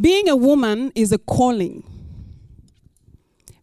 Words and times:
Being 0.00 0.28
a 0.28 0.36
woman 0.36 0.92
is 0.94 1.12
a 1.12 1.18
calling. 1.18 1.82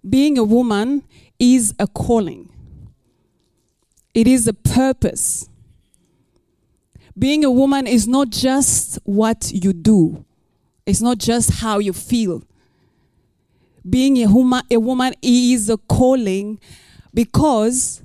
Being 0.07 0.37
a 0.37 0.43
woman 0.43 1.03
is 1.39 1.73
a 1.79 1.87
calling. 1.87 2.49
It 4.13 4.27
is 4.27 4.47
a 4.47 4.53
purpose. 4.53 5.49
Being 7.17 7.45
a 7.45 7.51
woman 7.51 7.87
is 7.87 8.07
not 8.07 8.29
just 8.29 8.99
what 9.03 9.51
you 9.53 9.71
do, 9.71 10.25
it's 10.85 11.01
not 11.01 11.17
just 11.17 11.61
how 11.61 11.79
you 11.79 11.93
feel. 11.93 12.43
Being 13.89 14.17
a, 14.23 14.27
huma- 14.27 14.63
a 14.69 14.77
woman 14.77 15.13
is 15.21 15.69
a 15.69 15.77
calling 15.77 16.59
because 17.13 18.01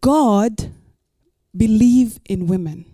God 0.00 0.70
believe 1.56 2.18
in 2.26 2.46
women. 2.46 2.84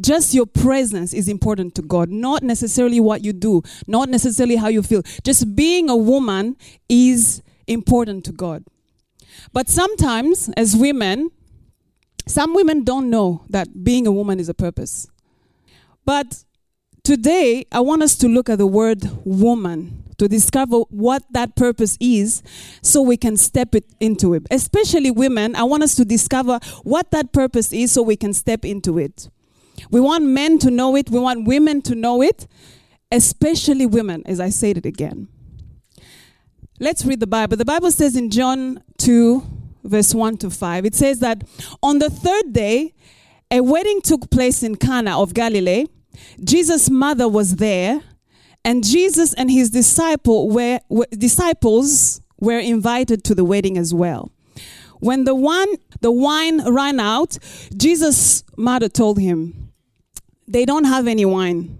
Just 0.00 0.34
your 0.34 0.46
presence 0.46 1.12
is 1.14 1.28
important 1.28 1.74
to 1.76 1.82
God, 1.82 2.08
not 2.08 2.42
necessarily 2.42 2.98
what 3.00 3.24
you 3.24 3.32
do, 3.32 3.62
not 3.86 4.08
necessarily 4.08 4.56
how 4.56 4.68
you 4.68 4.82
feel. 4.82 5.02
Just 5.22 5.54
being 5.54 5.88
a 5.88 5.96
woman 5.96 6.56
is 6.88 7.42
important 7.66 8.24
to 8.24 8.32
God. 8.32 8.64
But 9.52 9.68
sometimes, 9.68 10.48
as 10.56 10.76
women, 10.76 11.30
some 12.26 12.54
women 12.54 12.84
don't 12.84 13.10
know 13.10 13.44
that 13.50 13.84
being 13.84 14.06
a 14.06 14.12
woman 14.12 14.40
is 14.40 14.48
a 14.48 14.54
purpose. 14.54 15.06
But 16.04 16.44
today, 17.02 17.66
I 17.70 17.80
want 17.80 18.02
us 18.02 18.16
to 18.18 18.28
look 18.28 18.48
at 18.48 18.58
the 18.58 18.66
word 18.66 19.08
woman 19.24 20.04
to 20.18 20.28
discover 20.28 20.78
what 20.90 21.22
that 21.30 21.56
purpose 21.56 21.96
is 22.00 22.42
so 22.82 23.02
we 23.02 23.16
can 23.16 23.36
step 23.36 23.74
it 23.74 23.84
into 24.00 24.34
it. 24.34 24.46
Especially 24.50 25.10
women, 25.10 25.54
I 25.56 25.64
want 25.64 25.82
us 25.82 25.94
to 25.96 26.04
discover 26.04 26.58
what 26.82 27.10
that 27.10 27.32
purpose 27.32 27.72
is 27.72 27.92
so 27.92 28.02
we 28.02 28.16
can 28.16 28.32
step 28.32 28.64
into 28.64 28.98
it. 28.98 29.28
We 29.90 30.00
want 30.00 30.24
men 30.24 30.58
to 30.60 30.70
know 30.70 30.96
it, 30.96 31.10
we 31.10 31.18
want 31.18 31.46
women 31.46 31.82
to 31.82 31.94
know 31.94 32.22
it, 32.22 32.46
especially 33.10 33.86
women, 33.86 34.22
as 34.26 34.40
I 34.40 34.50
said 34.50 34.78
it 34.78 34.86
again. 34.86 35.28
Let's 36.80 37.04
read 37.04 37.20
the 37.20 37.26
Bible. 37.26 37.56
The 37.56 37.64
Bible 37.64 37.90
says 37.90 38.16
in 38.16 38.30
John 38.30 38.82
2, 38.98 39.42
verse 39.84 40.14
1 40.14 40.38
to 40.38 40.50
5, 40.50 40.84
it 40.84 40.94
says 40.94 41.20
that 41.20 41.44
on 41.82 41.98
the 41.98 42.10
third 42.10 42.52
day, 42.52 42.94
a 43.50 43.60
wedding 43.60 44.00
took 44.00 44.30
place 44.30 44.62
in 44.62 44.76
Cana 44.76 45.20
of 45.20 45.34
Galilee. 45.34 45.86
Jesus' 46.42 46.90
mother 46.90 47.28
was 47.28 47.56
there, 47.56 48.02
and 48.64 48.82
Jesus 48.82 49.34
and 49.34 49.50
his 49.50 49.70
disciple 49.70 50.48
were, 50.50 50.80
were, 50.88 51.06
disciples 51.12 52.20
were 52.40 52.58
invited 52.58 53.22
to 53.24 53.34
the 53.34 53.44
wedding 53.44 53.78
as 53.78 53.94
well. 53.94 54.32
When 55.00 55.24
the, 55.24 55.34
one, 55.34 55.68
the 56.00 56.10
wine 56.10 56.66
ran 56.72 56.98
out, 56.98 57.38
Jesus' 57.76 58.42
mother 58.56 58.88
told 58.88 59.18
him, 59.18 59.63
They 60.46 60.64
don't 60.64 60.84
have 60.84 61.06
any 61.06 61.24
wine. 61.24 61.78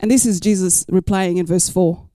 And 0.00 0.10
this 0.10 0.24
is 0.24 0.40
Jesus 0.40 0.84
replying 0.88 1.38
in 1.38 1.46
verse 1.46 1.68
4. 1.68 2.08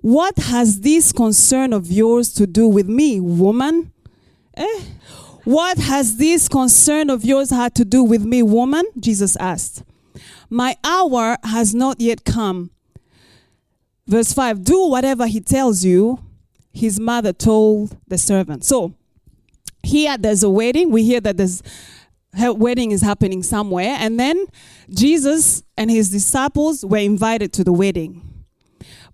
What 0.00 0.36
has 0.38 0.80
this 0.80 1.12
concern 1.12 1.72
of 1.72 1.90
yours 1.90 2.32
to 2.34 2.46
do 2.46 2.68
with 2.68 2.88
me, 2.88 3.20
woman? 3.20 3.92
Eh? 4.56 4.80
What 5.44 5.78
has 5.78 6.16
this 6.16 6.48
concern 6.48 7.10
of 7.10 7.24
yours 7.24 7.50
had 7.50 7.74
to 7.76 7.84
do 7.84 8.02
with 8.02 8.24
me, 8.24 8.42
woman? 8.42 8.84
Jesus 8.98 9.36
asked. 9.36 9.82
My 10.48 10.76
hour 10.84 11.36
has 11.44 11.74
not 11.74 12.00
yet 12.00 12.24
come. 12.24 12.70
Verse 14.06 14.32
5 14.32 14.64
Do 14.64 14.86
whatever 14.88 15.26
he 15.26 15.40
tells 15.40 15.84
you, 15.84 16.18
his 16.72 16.98
mother 16.98 17.32
told 17.32 17.96
the 18.08 18.18
servant. 18.18 18.64
So, 18.64 18.94
here 19.82 20.18
there's 20.18 20.42
a 20.42 20.50
wedding. 20.50 20.90
We 20.90 21.04
hear 21.04 21.20
that 21.20 21.36
there's 21.36 21.62
a 22.38 22.52
wedding 22.52 22.90
is 22.90 23.02
happening 23.02 23.42
somewhere. 23.42 23.96
And 23.98 24.18
then 24.18 24.46
Jesus 24.88 25.62
and 25.76 25.90
his 25.90 26.10
disciples 26.10 26.84
were 26.84 26.98
invited 26.98 27.52
to 27.54 27.64
the 27.64 27.72
wedding. 27.72 28.22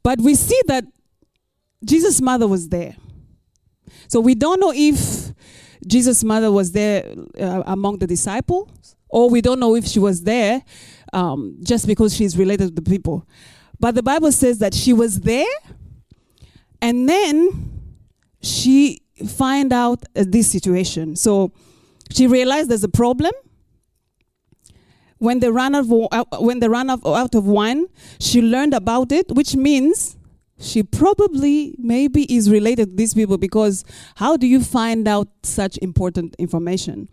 But 0.03 0.21
we 0.21 0.35
see 0.35 0.61
that 0.67 0.85
Jesus' 1.85 2.21
mother 2.21 2.47
was 2.47 2.69
there. 2.69 2.97
So 4.09 4.21
we 4.21 4.35
don't 4.35 4.61
know 4.61 4.73
if 4.75 5.33
Jesus' 5.87 6.25
mother 6.25 6.51
was 6.51 6.73
there 6.73 7.13
uh, 7.41 7.63
among 7.67 7.99
the 7.99 8.07
disciples, 8.07 8.97
or 9.09 9.31
we 9.31 9.41
don't 9.41 9.61
know 9.61 9.77
if 9.77 9.87
she 9.87 9.99
was 9.99 10.23
there 10.23 10.63
um, 11.13 11.59
just 11.63 11.87
because 11.87 12.15
she's 12.15 12.37
related 12.37 12.69
to 12.69 12.83
the 12.83 12.91
people. 12.91 13.27
But 13.79 13.95
the 13.95 14.03
Bible 14.03 14.33
says 14.33 14.59
that 14.59 14.75
she 14.75 14.93
was 14.93 15.21
there, 15.21 15.47
and 16.81 17.09
then 17.09 17.83
she 18.43 19.03
find 19.29 19.73
out 19.73 20.05
uh, 20.15 20.25
this 20.27 20.51
situation. 20.51 21.17
So 21.17 21.53
she 22.13 22.27
realized 22.27 22.71
there's 22.71 22.85
a 22.85 22.89
problem. 22.89 23.33
When 25.19 25.41
they 25.41 25.51
ran 25.51 25.75
out 25.75 25.85
of, 25.85 26.09
uh, 26.13 26.25
when 26.41 26.61
they 26.61 26.69
ran 26.69 26.91
out, 26.91 27.01
of 27.05 27.47
wine, 27.47 27.87
she 28.21 28.43
learned 28.43 28.75
about 28.75 29.13
it, 29.13 29.27
which 29.31 29.57
means 29.57 30.17
she 30.59 30.83
probably 30.83 31.75
maybe 31.79 32.25
is 32.35 32.51
related 32.51 32.91
to 32.91 32.97
these 32.97 33.15
people 33.15 33.39
because 33.39 33.85
how 34.17 34.37
do 34.37 34.47
you 34.47 34.63
find 34.63 35.09
out 35.09 35.29
such 35.43 35.79
important 35.79 36.35
information? 36.39 37.09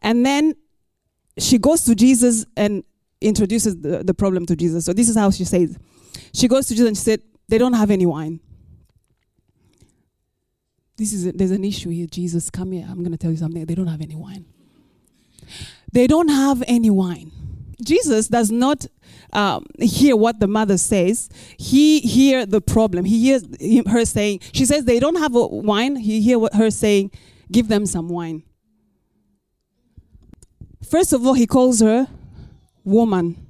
And 0.00 0.24
then 0.24 0.54
she 1.38 1.58
goes 1.58 1.82
to 1.84 1.94
Jesus 1.94 2.46
and 2.56 2.84
introduces 3.20 3.80
the, 3.80 4.04
the 4.04 4.14
problem 4.14 4.46
to 4.46 4.56
Jesus. 4.56 4.84
So 4.84 4.92
this 4.92 5.08
is 5.08 5.16
how 5.16 5.30
she 5.30 5.44
says. 5.44 5.76
She 6.32 6.48
goes 6.48 6.66
to 6.68 6.74
Jesus 6.74 6.88
and 6.88 6.96
she 6.96 7.02
said, 7.02 7.22
They 7.48 7.58
don't 7.58 7.72
have 7.72 7.90
any 7.90 8.06
wine. 8.06 8.40
This 10.96 11.12
is 11.12 11.26
a, 11.26 11.32
there's 11.32 11.50
an 11.50 11.64
issue 11.64 11.90
here. 11.90 12.06
Jesus, 12.06 12.50
come 12.50 12.72
here. 12.72 12.86
I'm 12.88 13.00
going 13.00 13.12
to 13.12 13.18
tell 13.18 13.30
you 13.30 13.36
something. 13.36 13.64
They 13.64 13.74
don't 13.74 13.88
have 13.88 14.00
any 14.00 14.14
wine. 14.14 14.44
They 15.92 16.06
don't 16.06 16.28
have 16.28 16.62
any 16.66 16.90
wine. 16.90 17.32
Jesus 17.84 18.28
does 18.28 18.50
not 18.50 18.86
um, 19.32 19.66
hear 19.80 20.16
what 20.16 20.38
the 20.38 20.46
mother 20.46 20.78
says. 20.78 21.28
He 21.58 22.00
hear 22.00 22.46
the 22.46 22.60
problem. 22.60 23.04
He 23.04 23.20
hears 23.20 23.44
her 23.86 24.04
saying. 24.04 24.40
She 24.52 24.64
says 24.64 24.84
they 24.84 25.00
don't 25.00 25.16
have 25.16 25.32
wine. 25.34 25.96
He 25.96 26.20
hear 26.20 26.38
what 26.38 26.54
her 26.54 26.70
saying. 26.70 27.10
Give 27.50 27.68
them 27.68 27.86
some 27.86 28.08
wine. 28.08 28.44
First 30.88 31.12
of 31.12 31.26
all, 31.26 31.34
he 31.34 31.46
calls 31.46 31.80
her 31.80 32.06
woman. 32.84 33.46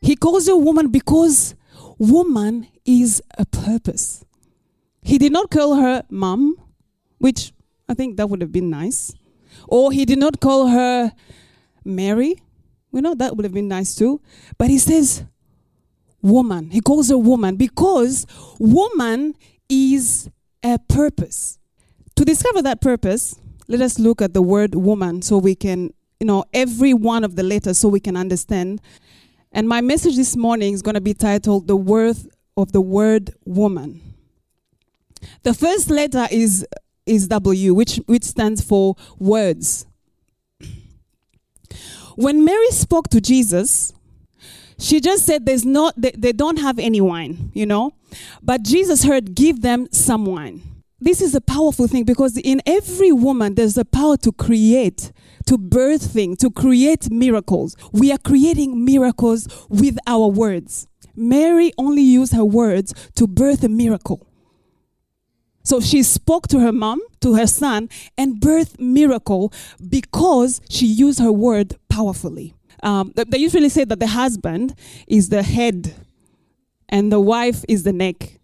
He 0.00 0.16
calls 0.16 0.46
her 0.46 0.56
woman 0.56 0.88
because 0.88 1.54
woman 1.98 2.66
is 2.86 3.22
a 3.36 3.44
purpose. 3.44 4.24
He 5.02 5.18
did 5.18 5.32
not 5.32 5.50
call 5.50 5.76
her 5.76 6.04
mom, 6.08 6.56
which 7.18 7.52
I 7.88 7.94
think 7.94 8.16
that 8.16 8.28
would 8.28 8.40
have 8.40 8.52
been 8.52 8.70
nice. 8.70 9.12
Or 9.68 9.92
he 9.92 10.04
did 10.04 10.18
not 10.18 10.40
call 10.40 10.68
her 10.68 11.12
Mary. 11.84 12.36
We 12.92 13.00
know 13.00 13.14
that 13.14 13.36
would 13.36 13.44
have 13.44 13.54
been 13.54 13.68
nice 13.68 13.94
too. 13.94 14.20
But 14.58 14.68
he 14.68 14.78
says 14.78 15.24
woman. 16.22 16.70
He 16.70 16.80
calls 16.80 17.08
her 17.10 17.18
woman 17.18 17.56
because 17.56 18.26
woman 18.58 19.34
is 19.68 20.28
a 20.62 20.78
purpose. 20.78 21.58
To 22.16 22.24
discover 22.24 22.62
that 22.62 22.80
purpose, 22.80 23.38
let 23.68 23.80
us 23.80 23.98
look 23.98 24.22
at 24.22 24.34
the 24.34 24.42
word 24.42 24.74
woman 24.74 25.22
so 25.22 25.38
we 25.38 25.54
can, 25.54 25.92
you 26.20 26.26
know, 26.26 26.44
every 26.52 26.94
one 26.94 27.24
of 27.24 27.36
the 27.36 27.42
letters 27.42 27.78
so 27.78 27.88
we 27.88 28.00
can 28.00 28.16
understand. 28.16 28.80
And 29.52 29.68
my 29.68 29.80
message 29.80 30.16
this 30.16 30.36
morning 30.36 30.74
is 30.74 30.82
going 30.82 30.94
to 30.94 31.00
be 31.00 31.14
titled 31.14 31.68
The 31.68 31.76
Worth 31.76 32.26
of 32.56 32.72
the 32.72 32.80
Word 32.80 33.34
Woman. 33.44 34.00
The 35.42 35.54
first 35.54 35.90
letter 35.90 36.26
is 36.30 36.66
is 37.06 37.28
W, 37.28 37.72
which, 37.72 38.00
which 38.06 38.24
stands 38.24 38.60
for 38.60 38.96
words. 39.18 39.86
When 42.16 42.44
Mary 42.44 42.70
spoke 42.70 43.08
to 43.10 43.20
Jesus, 43.20 43.92
she 44.78 45.00
just 45.00 45.24
said 45.24 45.46
there's 45.46 45.64
not 45.64 45.94
they, 45.96 46.10
they 46.10 46.32
don't 46.32 46.58
have 46.58 46.78
any 46.78 47.00
wine, 47.00 47.50
you 47.54 47.66
know? 47.66 47.94
But 48.42 48.62
Jesus 48.62 49.04
heard 49.04 49.34
give 49.34 49.62
them 49.62 49.88
some 49.92 50.26
wine. 50.26 50.62
This 50.98 51.20
is 51.20 51.34
a 51.34 51.40
powerful 51.40 51.86
thing 51.86 52.04
because 52.04 52.38
in 52.38 52.62
every 52.66 53.12
woman 53.12 53.54
there's 53.54 53.76
a 53.76 53.84
power 53.84 54.16
to 54.18 54.32
create, 54.32 55.12
to 55.44 55.58
birth 55.58 56.10
things, 56.10 56.38
to 56.38 56.50
create 56.50 57.10
miracles. 57.10 57.76
We 57.92 58.12
are 58.12 58.18
creating 58.18 58.82
miracles 58.84 59.46
with 59.68 59.98
our 60.06 60.28
words. 60.28 60.88
Mary 61.16 61.72
only 61.78 62.02
used 62.02 62.32
her 62.34 62.44
words 62.44 62.94
to 63.14 63.26
birth 63.26 63.64
a 63.64 63.68
miracle. 63.68 64.26
So 65.66 65.80
she 65.80 66.04
spoke 66.04 66.46
to 66.48 66.60
her 66.60 66.70
mom, 66.70 67.00
to 67.22 67.34
her 67.34 67.46
son, 67.48 67.88
and 68.16 68.36
birthed 68.36 68.78
miracle 68.78 69.52
because 69.88 70.60
she 70.70 70.86
used 70.86 71.18
her 71.18 71.32
word 71.32 71.76
powerfully. 71.88 72.54
Um, 72.84 73.12
they 73.16 73.38
usually 73.38 73.68
say 73.68 73.82
that 73.84 73.98
the 73.98 74.06
husband 74.06 74.76
is 75.08 75.28
the 75.28 75.42
head 75.42 75.92
and 76.88 77.10
the 77.10 77.18
wife 77.18 77.64
is 77.68 77.82
the 77.82 77.92
neck. 77.92 78.38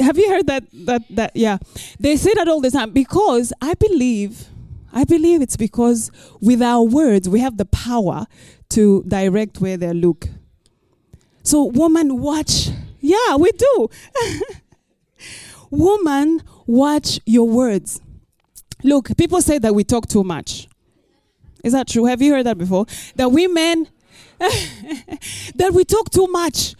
Have 0.00 0.18
you 0.18 0.28
heard 0.28 0.48
that? 0.48 0.64
That 0.72 1.02
that 1.10 1.36
yeah, 1.36 1.58
they 2.00 2.16
say 2.16 2.34
that 2.34 2.48
all 2.48 2.60
the 2.60 2.70
time 2.70 2.90
because 2.90 3.52
I 3.62 3.74
believe, 3.74 4.48
I 4.92 5.04
believe 5.04 5.40
it's 5.40 5.56
because 5.56 6.10
with 6.40 6.62
our 6.62 6.82
words 6.82 7.28
we 7.28 7.40
have 7.40 7.56
the 7.56 7.64
power 7.64 8.26
to 8.70 9.04
direct 9.06 9.60
where 9.60 9.76
they 9.76 9.92
look. 9.92 10.28
So, 11.46 11.66
woman, 11.66 12.20
watch. 12.20 12.70
Yeah, 12.98 13.36
we 13.36 13.52
do. 13.52 13.88
Woman, 15.70 16.42
watch 16.66 17.20
your 17.24 17.48
words. 17.48 18.00
Look, 18.82 19.16
people 19.16 19.40
say 19.40 19.58
that 19.58 19.72
we 19.72 19.84
talk 19.84 20.08
too 20.08 20.24
much. 20.24 20.66
Is 21.62 21.72
that 21.72 21.86
true? 21.86 22.06
Have 22.06 22.20
you 22.20 22.32
heard 22.32 22.46
that 22.46 22.58
before? 22.58 22.86
That 23.14 23.30
women, 23.30 23.86
that 24.40 25.70
we 25.72 25.84
talk 25.84 26.10
too 26.10 26.26
much. 26.26 26.74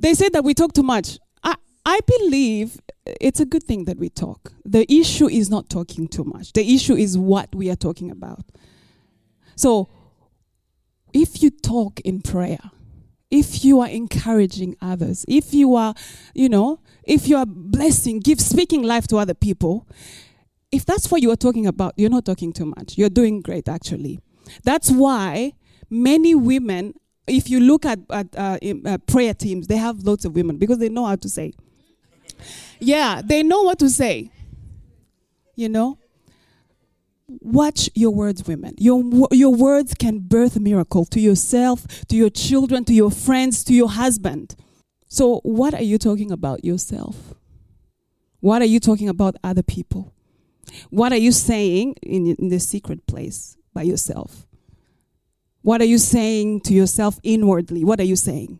They 0.00 0.14
say 0.14 0.28
that 0.30 0.42
we 0.42 0.52
talk 0.52 0.72
too 0.72 0.82
much. 0.82 1.20
I, 1.44 1.54
I 1.86 2.00
believe 2.04 2.80
it's 3.20 3.38
a 3.38 3.46
good 3.46 3.62
thing 3.62 3.84
that 3.84 3.98
we 3.98 4.08
talk. 4.08 4.52
The 4.64 4.84
issue 4.92 5.28
is 5.28 5.48
not 5.48 5.68
talking 5.68 6.08
too 6.08 6.24
much, 6.24 6.54
the 6.54 6.74
issue 6.74 6.94
is 6.96 7.16
what 7.16 7.54
we 7.54 7.70
are 7.70 7.76
talking 7.76 8.10
about. 8.10 8.42
So, 9.54 9.88
if 11.14 11.40
you 11.40 11.50
talk 11.50 12.00
in 12.00 12.20
prayer, 12.20 12.72
if 13.32 13.64
you 13.64 13.80
are 13.80 13.88
encouraging 13.88 14.76
others, 14.82 15.24
if 15.26 15.54
you 15.54 15.74
are, 15.74 15.94
you 16.34 16.50
know, 16.50 16.80
if 17.02 17.26
you 17.26 17.36
are 17.38 17.46
blessing, 17.46 18.20
give 18.20 18.38
speaking 18.38 18.82
life 18.82 19.08
to 19.08 19.16
other 19.16 19.32
people, 19.32 19.88
if 20.70 20.84
that's 20.84 21.10
what 21.10 21.22
you 21.22 21.30
are 21.30 21.36
talking 21.36 21.66
about, 21.66 21.94
you're 21.96 22.10
not 22.10 22.26
talking 22.26 22.52
too 22.52 22.66
much. 22.66 22.98
You're 22.98 23.08
doing 23.08 23.40
great, 23.40 23.70
actually. 23.70 24.20
That's 24.64 24.90
why 24.90 25.54
many 25.88 26.34
women, 26.34 26.92
if 27.26 27.48
you 27.48 27.58
look 27.58 27.86
at, 27.86 28.00
at 28.10 28.36
uh, 28.36 28.58
in, 28.60 28.86
uh, 28.86 28.98
prayer 28.98 29.32
teams, 29.32 29.66
they 29.66 29.78
have 29.78 30.02
lots 30.02 30.26
of 30.26 30.34
women 30.34 30.58
because 30.58 30.76
they 30.76 30.90
know 30.90 31.06
how 31.06 31.16
to 31.16 31.28
say. 31.28 31.54
Yeah, 32.80 33.22
they 33.24 33.42
know 33.42 33.62
what 33.62 33.78
to 33.78 33.88
say. 33.88 34.30
You 35.56 35.70
know? 35.70 35.96
Watch 37.40 37.90
your 37.94 38.10
words, 38.10 38.46
women. 38.46 38.74
Your, 38.78 39.02
your 39.30 39.54
words 39.54 39.94
can 39.94 40.18
birth 40.20 40.56
a 40.56 40.60
miracle 40.60 41.04
to 41.06 41.20
yourself, 41.20 41.86
to 42.06 42.16
your 42.16 42.30
children, 42.30 42.84
to 42.84 42.94
your 42.94 43.10
friends, 43.10 43.64
to 43.64 43.74
your 43.74 43.88
husband. 43.88 44.56
So, 45.08 45.40
what 45.42 45.74
are 45.74 45.82
you 45.82 45.98
talking 45.98 46.30
about 46.30 46.64
yourself? 46.64 47.34
What 48.40 48.62
are 48.62 48.66
you 48.66 48.80
talking 48.80 49.08
about 49.08 49.36
other 49.44 49.62
people? 49.62 50.12
What 50.90 51.12
are 51.12 51.18
you 51.18 51.32
saying 51.32 51.96
in, 52.02 52.34
in 52.34 52.48
the 52.48 52.58
secret 52.58 53.06
place 53.06 53.56
by 53.74 53.82
yourself? 53.82 54.46
What 55.62 55.80
are 55.80 55.86
you 55.86 55.98
saying 55.98 56.62
to 56.62 56.74
yourself 56.74 57.20
inwardly? 57.22 57.84
What 57.84 58.00
are 58.00 58.04
you 58.04 58.16
saying? 58.16 58.58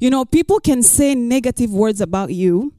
You 0.00 0.10
know, 0.10 0.24
people 0.24 0.60
can 0.60 0.82
say 0.82 1.14
negative 1.14 1.72
words 1.72 2.00
about 2.00 2.32
you, 2.32 2.74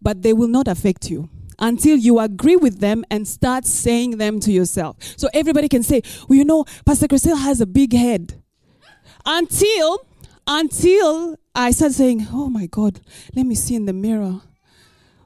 but 0.00 0.22
they 0.22 0.32
will 0.32 0.48
not 0.48 0.66
affect 0.66 1.08
you 1.08 1.28
until 1.62 1.96
you 1.96 2.18
agree 2.18 2.56
with 2.56 2.80
them 2.80 3.04
and 3.10 3.26
start 3.26 3.64
saying 3.64 4.18
them 4.18 4.40
to 4.40 4.52
yourself. 4.52 4.96
So 5.16 5.28
everybody 5.32 5.68
can 5.68 5.82
say, 5.82 6.02
well, 6.28 6.36
you 6.36 6.44
know, 6.44 6.64
Pastor 6.84 7.06
Christelle 7.06 7.38
has 7.38 7.60
a 7.60 7.66
big 7.66 7.94
head. 7.94 8.42
Until, 9.24 10.04
until 10.46 11.38
I 11.54 11.70
start 11.70 11.92
saying, 11.92 12.26
oh 12.32 12.50
my 12.50 12.66
God, 12.66 13.00
let 13.34 13.46
me 13.46 13.54
see 13.54 13.76
in 13.76 13.86
the 13.86 13.92
mirror. 13.92 14.40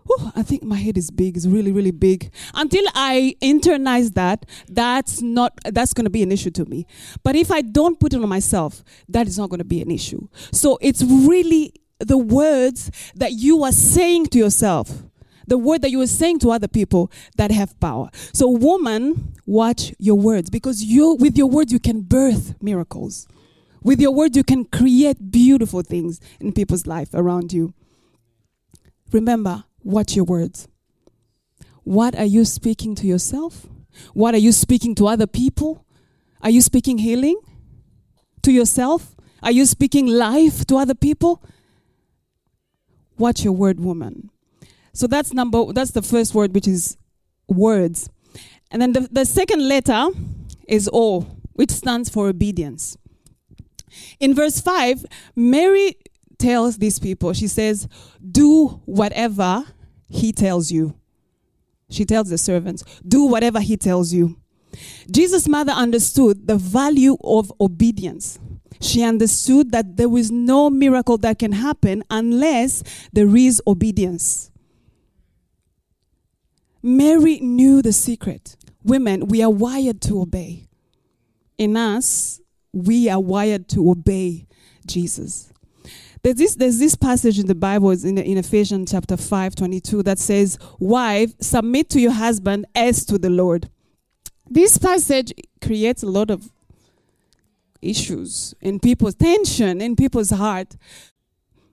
Whew, 0.04 0.30
I 0.36 0.42
think 0.42 0.62
my 0.62 0.76
head 0.76 0.98
is 0.98 1.10
big. 1.10 1.36
It's 1.36 1.46
really, 1.46 1.72
really 1.72 1.90
big. 1.90 2.30
Until 2.54 2.84
I 2.94 3.34
internalize 3.42 4.14
that, 4.14 4.46
that's 4.68 5.20
not 5.20 5.58
that's 5.64 5.92
going 5.94 6.04
to 6.04 6.10
be 6.10 6.22
an 6.22 6.30
issue 6.30 6.50
to 6.52 6.64
me. 6.66 6.86
But 7.24 7.34
if 7.34 7.50
I 7.50 7.62
don't 7.62 7.98
put 7.98 8.12
it 8.12 8.22
on 8.22 8.28
myself, 8.28 8.84
that 9.08 9.26
is 9.26 9.36
not 9.36 9.50
going 9.50 9.58
to 9.58 9.64
be 9.64 9.82
an 9.82 9.90
issue. 9.90 10.28
So 10.52 10.78
it's 10.80 11.02
really 11.02 11.72
the 11.98 12.18
words 12.18 12.92
that 13.16 13.32
you 13.32 13.64
are 13.64 13.72
saying 13.72 14.26
to 14.26 14.38
yourself 14.38 15.02
the 15.46 15.58
word 15.58 15.82
that 15.82 15.90
you 15.90 16.00
are 16.00 16.06
saying 16.06 16.40
to 16.40 16.50
other 16.50 16.68
people 16.68 17.10
that 17.36 17.50
have 17.50 17.78
power. 17.80 18.10
So, 18.32 18.48
woman, 18.48 19.34
watch 19.46 19.94
your 19.98 20.16
words 20.16 20.50
because 20.50 20.82
you, 20.82 21.14
with 21.14 21.36
your 21.36 21.48
words, 21.48 21.72
you 21.72 21.78
can 21.78 22.02
birth 22.02 22.54
miracles. 22.60 23.26
With 23.82 24.00
your 24.00 24.12
words, 24.12 24.36
you 24.36 24.42
can 24.42 24.64
create 24.64 25.30
beautiful 25.30 25.82
things 25.82 26.20
in 26.40 26.52
people's 26.52 26.86
life 26.86 27.10
around 27.14 27.52
you. 27.52 27.72
Remember, 29.12 29.64
watch 29.82 30.16
your 30.16 30.24
words. 30.24 30.66
What 31.84 32.16
are 32.16 32.24
you 32.24 32.44
speaking 32.44 32.96
to 32.96 33.06
yourself? 33.06 33.66
What 34.12 34.34
are 34.34 34.38
you 34.38 34.50
speaking 34.52 34.94
to 34.96 35.06
other 35.06 35.26
people? 35.26 35.86
Are 36.42 36.50
you 36.50 36.60
speaking 36.60 36.98
healing 36.98 37.40
to 38.42 38.50
yourself? 38.50 39.14
Are 39.42 39.52
you 39.52 39.64
speaking 39.66 40.06
life 40.06 40.64
to 40.66 40.76
other 40.76 40.94
people? 40.94 41.42
Watch 43.18 43.44
your 43.44 43.52
word, 43.52 43.78
woman. 43.80 44.30
So 44.96 45.06
that's 45.06 45.34
number 45.34 45.74
that's 45.74 45.90
the 45.90 46.00
first 46.00 46.34
word 46.34 46.54
which 46.54 46.66
is 46.66 46.96
words. 47.48 48.08
And 48.70 48.80
then 48.80 48.94
the, 48.94 49.00
the 49.12 49.26
second 49.26 49.68
letter 49.68 50.08
is 50.66 50.88
O, 50.90 51.20
which 51.52 51.70
stands 51.70 52.08
for 52.08 52.28
obedience. 52.28 52.96
In 54.20 54.34
verse 54.34 54.58
5, 54.58 55.04
Mary 55.36 55.96
tells 56.38 56.78
these 56.78 56.98
people, 56.98 57.34
she 57.34 57.46
says, 57.46 57.88
Do 58.18 58.80
whatever 58.86 59.64
he 60.08 60.32
tells 60.32 60.72
you. 60.72 60.98
She 61.90 62.06
tells 62.06 62.30
the 62.30 62.38
servants, 62.38 62.82
Do 63.06 63.24
whatever 63.24 63.60
he 63.60 63.76
tells 63.76 64.14
you. 64.14 64.40
Jesus' 65.10 65.46
mother 65.46 65.72
understood 65.72 66.46
the 66.46 66.56
value 66.56 67.18
of 67.22 67.52
obedience. 67.60 68.38
She 68.80 69.02
understood 69.02 69.72
that 69.72 69.98
there 69.98 70.14
is 70.16 70.30
no 70.30 70.70
miracle 70.70 71.18
that 71.18 71.38
can 71.38 71.52
happen 71.52 72.02
unless 72.10 72.82
there 73.12 73.36
is 73.36 73.60
obedience. 73.66 74.50
Mary 76.86 77.40
knew 77.40 77.82
the 77.82 77.92
secret. 77.92 78.56
Women, 78.84 79.26
we 79.26 79.42
are 79.42 79.50
wired 79.50 80.00
to 80.02 80.20
obey. 80.20 80.68
In 81.58 81.76
us, 81.76 82.40
we 82.72 83.08
are 83.08 83.18
wired 83.18 83.68
to 83.70 83.90
obey 83.90 84.46
Jesus. 84.86 85.52
There's 86.22 86.36
this, 86.36 86.54
there's 86.54 86.78
this 86.78 86.94
passage 86.94 87.40
in 87.40 87.46
the 87.46 87.56
Bible 87.56 87.90
in, 87.90 88.18
in 88.18 88.38
Ephesians 88.38 88.92
chapter 88.92 89.16
5, 89.16 89.56
22 89.56 90.04
that 90.04 90.20
says, 90.20 90.60
Wife, 90.78 91.32
submit 91.40 91.90
to 91.90 92.00
your 92.00 92.12
husband 92.12 92.66
as 92.76 93.04
to 93.06 93.18
the 93.18 93.30
Lord. 93.30 93.68
This 94.48 94.78
passage 94.78 95.32
creates 95.60 96.04
a 96.04 96.08
lot 96.08 96.30
of 96.30 96.52
issues 97.82 98.54
in 98.60 98.78
people's 98.78 99.16
tension 99.16 99.80
in 99.80 99.96
people's 99.96 100.30
heart. 100.30 100.76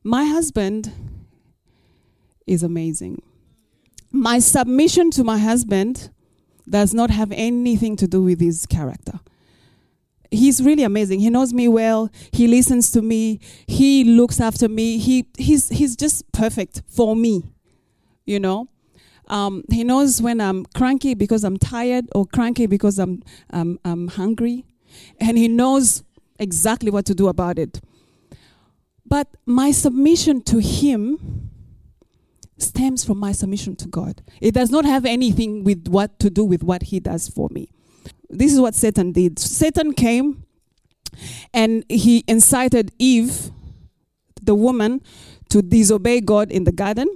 My 0.03 0.25
husband 0.25 0.91
is 2.47 2.63
amazing 2.63 3.21
my 4.13 4.39
submission 4.39 5.11
to 5.11 5.23
my 5.23 5.39
husband 5.39 6.11
does 6.69 6.93
not 6.93 7.09
have 7.09 7.31
anything 7.33 7.97
to 7.97 8.07
do 8.07 8.23
with 8.23 8.39
his 8.39 8.65
character. 8.65 9.19
He's 10.31 10.63
really 10.63 10.83
amazing. 10.83 11.19
He 11.19 11.29
knows 11.29 11.53
me 11.53 11.67
well. 11.67 12.09
He 12.31 12.47
listens 12.47 12.91
to 12.91 13.01
me. 13.01 13.39
He 13.67 14.03
looks 14.03 14.39
after 14.39 14.69
me. 14.69 14.97
He 14.97 15.25
he's 15.37 15.69
he's 15.69 15.95
just 15.95 16.31
perfect 16.31 16.83
for 16.87 17.15
me. 17.15 17.43
You 18.25 18.39
know, 18.39 18.69
um, 19.27 19.63
he 19.69 19.83
knows 19.83 20.21
when 20.21 20.39
I'm 20.39 20.65
cranky 20.75 21.13
because 21.13 21.43
I'm 21.43 21.57
tired 21.57 22.05
or 22.15 22.25
cranky 22.25 22.67
because 22.67 22.99
I'm, 22.99 23.21
um, 23.51 23.79
I'm 23.83 24.07
hungry, 24.07 24.65
and 25.19 25.37
he 25.37 25.47
knows 25.47 26.03
exactly 26.39 26.89
what 26.89 27.05
to 27.07 27.15
do 27.15 27.27
about 27.27 27.59
it. 27.59 27.81
But 29.05 29.27
my 29.45 29.71
submission 29.71 30.41
to 30.43 30.59
him 30.59 31.42
stems 32.57 33.03
from 33.03 33.17
my 33.17 33.31
submission 33.31 33.75
to 33.77 33.87
God. 33.87 34.21
It 34.41 34.53
does 34.53 34.69
not 34.69 34.85
have 34.85 35.05
anything 35.05 35.63
with 35.63 35.87
what 35.87 36.19
to 36.19 36.29
do 36.29 36.43
with 36.43 36.63
what 36.63 36.83
he 36.83 36.99
does 36.99 37.27
for 37.27 37.49
me. 37.51 37.69
This 38.29 38.53
is 38.53 38.59
what 38.59 38.75
Satan 38.75 39.11
did. 39.11 39.39
Satan 39.39 39.93
came 39.93 40.43
and 41.53 41.85
he 41.89 42.23
incited 42.27 42.91
Eve, 42.97 43.51
the 44.41 44.55
woman, 44.55 45.01
to 45.49 45.61
disobey 45.61 46.19
God 46.19 46.51
in 46.51 46.63
the 46.63 46.71
garden. 46.71 47.07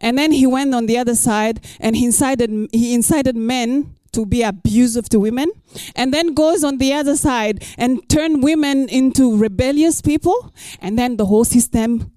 And 0.00 0.18
then 0.18 0.32
he 0.32 0.46
went 0.46 0.74
on 0.74 0.86
the 0.86 0.98
other 0.98 1.14
side 1.14 1.64
and 1.80 1.96
he 1.96 2.06
incited 2.06 2.50
he 2.72 2.94
incited 2.94 3.36
men 3.36 3.94
to 4.12 4.24
be 4.24 4.42
abusive 4.42 5.08
to 5.08 5.18
women 5.18 5.50
and 5.96 6.14
then 6.14 6.34
goes 6.34 6.62
on 6.62 6.78
the 6.78 6.92
other 6.92 7.16
side 7.16 7.64
and 7.76 8.08
turn 8.08 8.40
women 8.40 8.88
into 8.88 9.36
rebellious 9.36 10.00
people 10.00 10.52
and 10.80 10.96
then 10.96 11.16
the 11.16 11.26
whole 11.26 11.44
system 11.44 12.12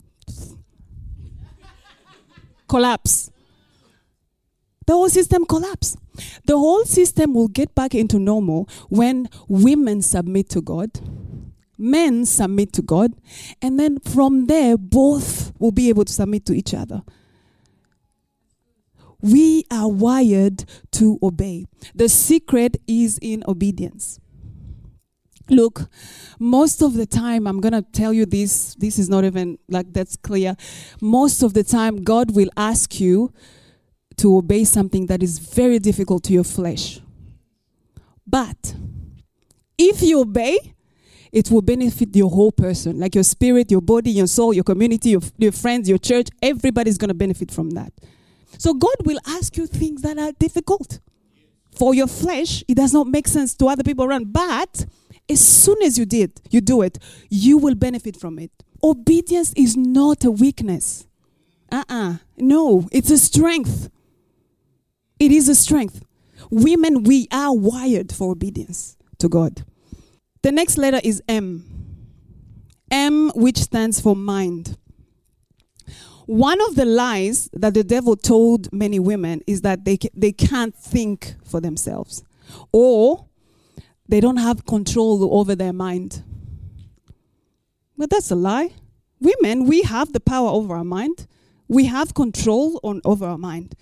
collapse. 2.67 3.31
The 4.85 4.93
whole 4.93 5.09
system 5.09 5.45
collapse. 5.45 5.97
The 6.45 6.57
whole 6.57 6.85
system 6.85 7.33
will 7.33 7.49
get 7.49 7.75
back 7.75 7.93
into 7.93 8.19
normal 8.19 8.69
when 8.89 9.29
women 9.47 10.01
submit 10.01 10.49
to 10.49 10.61
God, 10.61 10.91
men 11.77 12.25
submit 12.25 12.73
to 12.73 12.81
God, 12.81 13.13
and 13.61 13.79
then 13.79 13.99
from 13.99 14.47
there, 14.47 14.77
both 14.77 15.51
will 15.59 15.71
be 15.71 15.89
able 15.89 16.05
to 16.05 16.13
submit 16.13 16.45
to 16.45 16.53
each 16.53 16.73
other. 16.73 17.03
We 19.21 19.65
are 19.71 19.89
wired 19.89 20.63
to 20.91 21.19
obey. 21.21 21.65
The 21.93 22.07
secret 22.07 22.77
is 22.87 23.19
in 23.21 23.43
obedience. 23.47 24.19
Look, 25.49 25.89
most 26.39 26.81
of 26.81 26.93
the 26.93 27.05
time, 27.05 27.47
I'm 27.47 27.61
going 27.61 27.73
to 27.73 27.81
tell 27.81 28.11
you 28.11 28.25
this, 28.25 28.75
this 28.75 28.99
is 28.99 29.09
not 29.09 29.23
even 29.23 29.57
like 29.69 29.93
that's 29.93 30.15
clear. 30.15 30.55
Most 31.01 31.41
of 31.41 31.53
the 31.53 31.63
time, 31.63 32.03
God 32.03 32.35
will 32.35 32.49
ask 32.57 32.99
you 32.99 33.31
to 34.17 34.37
obey 34.37 34.63
something 34.63 35.05
that 35.05 35.23
is 35.23 35.39
very 35.39 35.79
difficult 35.79 36.23
to 36.25 36.33
your 36.33 36.43
flesh. 36.43 36.99
But 38.25 38.75
if 39.77 40.01
you 40.01 40.21
obey, 40.21 40.73
it 41.31 41.51
will 41.51 41.61
benefit 41.61 42.15
your 42.15 42.29
whole 42.29 42.51
person, 42.51 42.99
like 42.99 43.15
your 43.15 43.23
spirit, 43.23 43.71
your 43.71 43.81
body, 43.81 44.11
your 44.11 44.27
soul, 44.27 44.53
your 44.53 44.63
community, 44.63 45.09
your, 45.11 45.21
your 45.37 45.51
friends, 45.51 45.87
your 45.87 45.97
church. 45.97 46.27
Everybody's 46.41 46.97
going 46.97 47.09
to 47.09 47.13
benefit 47.13 47.51
from 47.51 47.71
that. 47.71 47.93
So 48.57 48.73
God 48.73 48.95
will 49.05 49.19
ask 49.27 49.55
you 49.55 49.67
things 49.67 50.01
that 50.01 50.17
are 50.17 50.31
difficult 50.33 50.99
for 51.77 51.93
your 51.93 52.07
flesh, 52.07 52.63
it 52.67 52.75
does 52.75 52.91
not 52.91 53.07
make 53.07 53.27
sense 53.27 53.53
to 53.55 53.67
other 53.67 53.83
people 53.83 54.05
around. 54.05 54.33
But 54.33 54.85
as 55.29 55.45
soon 55.45 55.81
as 55.83 55.97
you 55.97 56.05
did, 56.05 56.41
you 56.49 56.61
do 56.61 56.81
it, 56.81 56.97
you 57.29 57.57
will 57.57 57.75
benefit 57.75 58.17
from 58.17 58.39
it. 58.39 58.51
Obedience 58.83 59.53
is 59.55 59.75
not 59.75 60.23
a 60.23 60.31
weakness. 60.31 61.07
Uh-uh. 61.71 62.17
No, 62.37 62.87
it's 62.91 63.09
a 63.11 63.17
strength. 63.17 63.89
It 65.19 65.31
is 65.31 65.49
a 65.49 65.55
strength. 65.55 66.05
Women, 66.49 67.03
we 67.03 67.27
are 67.31 67.53
wired 67.55 68.13
for 68.13 68.31
obedience 68.31 68.95
to 69.17 69.27
God. 69.27 69.65
The 70.43 70.51
next 70.51 70.77
letter 70.77 71.01
is 71.03 71.21
M. 71.27 71.65
M, 72.89 73.31
which 73.35 73.57
stands 73.57 73.99
for 73.99 74.15
mind. 74.15 74.77
One 76.25 76.61
of 76.61 76.75
the 76.75 76.85
lies 76.85 77.49
that 77.53 77.73
the 77.73 77.83
devil 77.83 78.15
told 78.15 78.71
many 78.71 78.99
women 78.99 79.41
is 79.47 79.61
that 79.61 79.85
they, 79.85 79.97
they 80.13 80.31
can't 80.31 80.75
think 80.75 81.35
for 81.43 81.59
themselves 81.59 82.23
or 82.71 83.25
they 84.07 84.19
don't 84.19 84.37
have 84.37 84.65
control 84.65 85.37
over 85.37 85.55
their 85.55 85.73
mind. 85.73 86.23
But 87.97 88.09
that's 88.09 88.31
a 88.31 88.35
lie. 88.35 88.71
Women, 89.19 89.65
we 89.65 89.81
have 89.81 90.13
the 90.13 90.19
power 90.19 90.49
over 90.49 90.75
our 90.75 90.83
mind. 90.83 91.27
We 91.67 91.85
have 91.85 92.13
control 92.13 92.79
on 92.83 93.01
over 93.03 93.25
our 93.25 93.37
mind. 93.37 93.75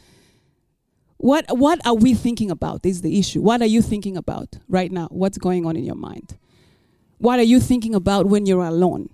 What 1.17 1.45
what 1.57 1.85
are 1.85 1.95
we 1.95 2.13
thinking 2.13 2.51
about 2.51 2.85
is 2.85 3.01
the 3.01 3.17
issue. 3.19 3.41
What 3.41 3.61
are 3.61 3.67
you 3.67 3.81
thinking 3.81 4.17
about 4.17 4.57
right 4.67 4.91
now? 4.91 5.07
What's 5.11 5.37
going 5.37 5.65
on 5.65 5.75
in 5.75 5.83
your 5.83 5.95
mind? 5.95 6.37
What 7.17 7.39
are 7.39 7.43
you 7.43 7.59
thinking 7.59 7.95
about 7.95 8.25
when 8.25 8.45
you're 8.45 8.65
alone? 8.65 9.09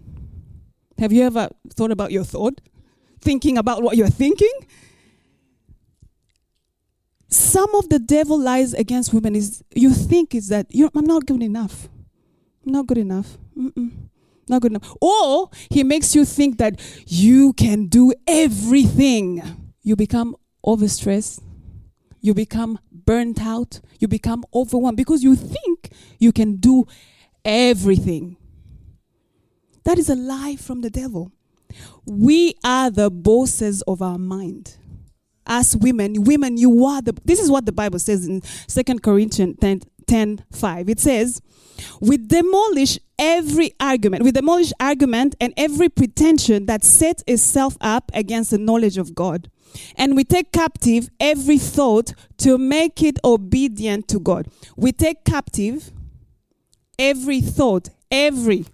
Have 0.97 1.11
you 1.11 1.23
ever 1.23 1.49
thought 1.73 1.91
about 1.91 2.11
your 2.11 2.23
thought? 2.23 2.61
Thinking 3.19 3.57
about 3.57 3.83
what 3.83 3.97
you're 3.97 4.09
thinking? 4.09 4.53
Some 7.31 7.73
of 7.75 7.87
the 7.87 7.97
devil 7.97 8.37
lies 8.37 8.73
against 8.73 9.13
women 9.13 9.35
is 9.35 9.63
you 9.73 9.93
think 9.93 10.35
is 10.35 10.49
that 10.49 10.67
you're, 10.69 10.89
I'm 10.93 11.05
not 11.05 11.25
good 11.25 11.41
enough. 11.41 11.87
Not 12.65 12.87
good 12.87 12.97
enough. 12.97 13.37
Mm-mm. 13.57 13.91
Not 14.49 14.61
good 14.61 14.73
enough. 14.73 14.93
Or 14.99 15.49
he 15.69 15.83
makes 15.83 16.13
you 16.13 16.25
think 16.25 16.57
that 16.57 16.79
you 17.07 17.53
can 17.53 17.87
do 17.87 18.13
everything. 18.27 19.41
You 19.81 19.95
become 19.95 20.35
overstressed. 20.65 21.41
You 22.19 22.33
become 22.33 22.79
burnt 22.91 23.41
out. 23.41 23.79
You 23.99 24.09
become 24.09 24.43
overwhelmed 24.53 24.97
because 24.97 25.23
you 25.23 25.35
think 25.35 25.91
you 26.19 26.33
can 26.33 26.57
do 26.57 26.85
everything. 27.45 28.35
That 29.85 29.97
is 29.97 30.09
a 30.09 30.15
lie 30.15 30.57
from 30.57 30.81
the 30.81 30.89
devil. 30.89 31.31
We 32.05 32.55
are 32.63 32.91
the 32.91 33.09
bosses 33.09 33.81
of 33.83 34.01
our 34.01 34.17
mind. 34.17 34.77
As 35.47 35.75
women, 35.75 36.23
women, 36.23 36.57
you 36.57 36.85
are 36.85 37.01
the. 37.01 37.13
This 37.25 37.39
is 37.39 37.49
what 37.49 37.65
the 37.65 37.71
Bible 37.71 37.99
says 37.99 38.27
in 38.27 38.41
Second 38.41 39.01
Corinthians 39.01 39.57
10, 39.59 39.81
10 40.07 40.45
5. 40.51 40.89
It 40.89 40.99
says, 40.99 41.41
We 41.99 42.17
demolish 42.17 42.99
every 43.17 43.73
argument, 43.79 44.23
we 44.23 44.31
demolish 44.31 44.71
argument 44.79 45.35
and 45.39 45.53
every 45.57 45.89
pretension 45.89 46.65
that 46.67 46.83
sets 46.83 47.23
itself 47.27 47.77
up 47.81 48.11
against 48.13 48.51
the 48.51 48.57
knowledge 48.57 48.97
of 48.97 49.15
God. 49.15 49.49
And 49.95 50.15
we 50.15 50.23
take 50.23 50.51
captive 50.51 51.09
every 51.19 51.57
thought 51.57 52.13
to 52.39 52.57
make 52.57 53.01
it 53.01 53.19
obedient 53.23 54.07
to 54.09 54.19
God. 54.19 54.47
We 54.75 54.91
take 54.91 55.23
captive 55.23 55.91
every 56.99 57.41
thought, 57.41 57.89
every, 58.09 58.65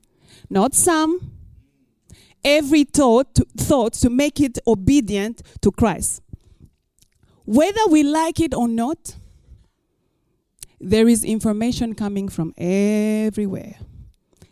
not 0.49 0.73
some, 0.73 1.31
every 2.43 2.83
thought 2.83 3.35
to, 3.35 3.45
thought 3.57 3.93
to 3.93 4.09
make 4.09 4.39
it 4.39 4.57
obedient 4.65 5.41
to 5.61 5.71
Christ. 5.71 6.21
Whether 7.47 7.87
we 7.89 8.03
like 8.03 8.41
it 8.41 8.53
or 8.53 8.67
not, 8.67 9.15
there 10.81 11.07
is 11.07 11.23
information 11.23 11.95
coming 11.95 12.27
from 12.27 12.53
everywhere. 12.57 13.75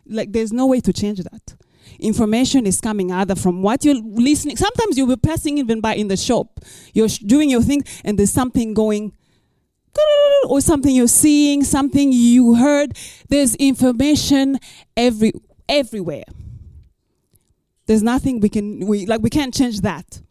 Like 0.06 0.32
there's 0.32 0.50
no 0.50 0.66
way 0.66 0.80
to 0.80 0.94
change 0.94 1.18
that. 1.18 1.56
Information 1.98 2.66
is 2.66 2.80
coming 2.80 3.12
either 3.12 3.34
from 3.34 3.60
what 3.60 3.84
you're 3.84 4.00
listening. 4.02 4.56
Sometimes 4.56 4.96
you'll 4.96 5.08
be 5.08 5.16
passing 5.16 5.58
even 5.58 5.82
by 5.82 5.94
in 5.94 6.08
the 6.08 6.16
shop. 6.16 6.60
You're 6.94 7.10
sh- 7.10 7.18
doing 7.18 7.50
your 7.50 7.60
thing 7.60 7.84
and 8.02 8.18
there's 8.18 8.32
something 8.32 8.72
going 8.72 9.12
or 10.48 10.62
something 10.62 10.96
you're 10.96 11.06
seeing, 11.06 11.64
something 11.64 12.12
you 12.12 12.54
heard. 12.54 12.96
There's 13.28 13.54
information 13.56 14.58
every 14.96 15.32
everywhere. 15.68 16.24
There's 17.84 18.02
nothing 18.02 18.40
we 18.40 18.48
can 18.48 18.86
we 18.86 19.04
like 19.04 19.20
we 19.20 19.28
can't 19.28 19.52
change 19.52 19.82
that. 19.82 20.22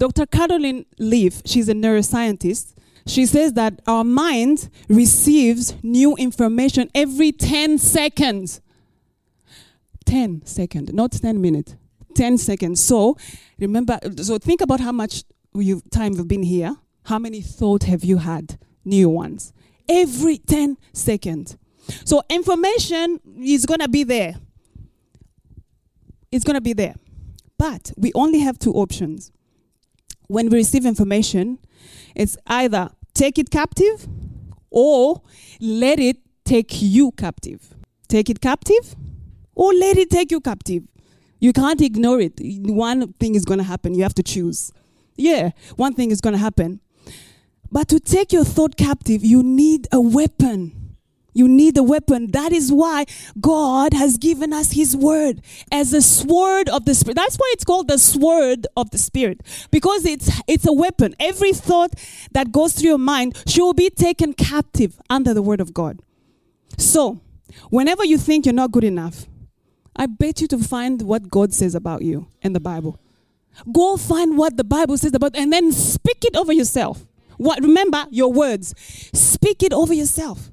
Dr. 0.00 0.24
Caroline 0.24 0.86
Leaf, 0.98 1.42
she's 1.44 1.68
a 1.68 1.74
neuroscientist. 1.74 2.74
She 3.06 3.26
says 3.26 3.52
that 3.52 3.82
our 3.86 4.02
mind 4.02 4.70
receives 4.88 5.74
new 5.82 6.16
information 6.16 6.90
every 6.94 7.32
10 7.32 7.76
seconds. 7.76 8.62
10 10.06 10.46
seconds, 10.46 10.90
not 10.94 11.12
10 11.12 11.38
minutes. 11.38 11.76
10 12.14 12.38
seconds. 12.38 12.80
So, 12.80 13.18
remember, 13.58 13.98
so 14.22 14.38
think 14.38 14.62
about 14.62 14.80
how 14.80 14.90
much 14.90 15.22
you 15.54 15.82
time 15.90 16.14
you've 16.14 16.28
been 16.28 16.44
here. 16.44 16.76
How 17.04 17.18
many 17.18 17.42
thoughts 17.42 17.84
have 17.84 18.02
you 18.02 18.16
had? 18.16 18.58
New 18.86 19.10
ones. 19.10 19.52
Every 19.86 20.38
10 20.38 20.78
seconds. 20.94 21.58
So, 22.06 22.22
information 22.30 23.20
is 23.38 23.66
going 23.66 23.80
to 23.80 23.88
be 23.88 24.04
there. 24.04 24.36
It's 26.32 26.44
going 26.44 26.54
to 26.54 26.62
be 26.62 26.72
there. 26.72 26.94
But 27.58 27.92
we 27.98 28.12
only 28.14 28.38
have 28.38 28.58
two 28.58 28.72
options. 28.72 29.30
When 30.30 30.48
we 30.48 30.58
receive 30.58 30.86
information, 30.86 31.58
it's 32.14 32.36
either 32.46 32.90
take 33.14 33.36
it 33.36 33.50
captive 33.50 34.06
or 34.70 35.22
let 35.60 35.98
it 35.98 36.18
take 36.44 36.80
you 36.80 37.10
captive. 37.10 37.74
Take 38.06 38.30
it 38.30 38.40
captive 38.40 38.94
or 39.56 39.74
let 39.74 39.96
it 39.96 40.08
take 40.08 40.30
you 40.30 40.40
captive. 40.40 40.84
You 41.40 41.52
can't 41.52 41.80
ignore 41.80 42.20
it. 42.20 42.34
One 42.38 43.12
thing 43.14 43.34
is 43.34 43.44
going 43.44 43.58
to 43.58 43.64
happen. 43.64 43.92
You 43.92 44.04
have 44.04 44.14
to 44.14 44.22
choose. 44.22 44.70
Yeah, 45.16 45.50
one 45.74 45.94
thing 45.94 46.12
is 46.12 46.20
going 46.20 46.34
to 46.34 46.38
happen. 46.38 46.80
But 47.72 47.88
to 47.88 47.98
take 47.98 48.32
your 48.32 48.44
thought 48.44 48.76
captive, 48.76 49.24
you 49.24 49.42
need 49.42 49.88
a 49.90 50.00
weapon. 50.00 50.89
You 51.32 51.48
need 51.48 51.76
a 51.76 51.82
weapon. 51.82 52.30
That 52.32 52.52
is 52.52 52.72
why 52.72 53.06
God 53.40 53.92
has 53.94 54.18
given 54.18 54.52
us 54.52 54.72
His 54.72 54.96
word 54.96 55.42
as 55.70 55.92
a 55.92 56.02
sword 56.02 56.68
of 56.68 56.84
the 56.84 56.94
Spirit. 56.94 57.16
That's 57.16 57.36
why 57.36 57.50
it's 57.54 57.64
called 57.64 57.88
the 57.88 57.98
sword 57.98 58.66
of 58.76 58.90
the 58.90 58.98
Spirit 58.98 59.40
because 59.70 60.04
it's 60.04 60.30
it's 60.46 60.66
a 60.66 60.72
weapon. 60.72 61.14
Every 61.20 61.52
thought 61.52 61.94
that 62.32 62.52
goes 62.52 62.74
through 62.74 62.90
your 62.90 62.98
mind 62.98 63.42
should 63.46 63.76
be 63.76 63.90
taken 63.90 64.32
captive 64.32 65.00
under 65.08 65.34
the 65.34 65.42
word 65.42 65.60
of 65.60 65.72
God. 65.74 66.00
So, 66.78 67.20
whenever 67.68 68.04
you 68.04 68.18
think 68.18 68.46
you're 68.46 68.54
not 68.54 68.72
good 68.72 68.84
enough, 68.84 69.26
I 69.96 70.06
bet 70.06 70.40
you 70.40 70.48
to 70.48 70.58
find 70.58 71.02
what 71.02 71.28
God 71.28 71.52
says 71.52 71.74
about 71.74 72.02
you 72.02 72.28
in 72.42 72.52
the 72.52 72.60
Bible. 72.60 72.98
Go 73.72 73.96
find 73.96 74.38
what 74.38 74.56
the 74.56 74.64
Bible 74.64 74.96
says 74.96 75.14
about, 75.14 75.36
and 75.36 75.52
then 75.52 75.72
speak 75.72 76.24
it 76.24 76.36
over 76.36 76.52
yourself. 76.52 77.06
What? 77.36 77.62
Remember 77.62 78.06
your 78.10 78.32
words. 78.32 78.74
Speak 79.12 79.62
it 79.62 79.72
over 79.72 79.92
yourself. 79.92 80.50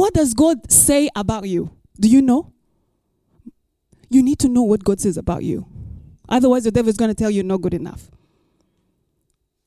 What 0.00 0.14
does 0.14 0.32
God 0.32 0.72
say 0.72 1.10
about 1.14 1.46
you? 1.46 1.72
Do 2.00 2.08
you 2.08 2.22
know? 2.22 2.54
You 4.08 4.22
need 4.22 4.38
to 4.38 4.48
know 4.48 4.62
what 4.62 4.82
God 4.82 4.98
says 4.98 5.18
about 5.18 5.44
you. 5.44 5.66
Otherwise, 6.26 6.64
the 6.64 6.70
devil 6.70 6.88
is 6.88 6.96
going 6.96 7.10
to 7.10 7.14
tell 7.14 7.30
you 7.30 7.42
not 7.42 7.60
good 7.60 7.74
enough. 7.74 8.10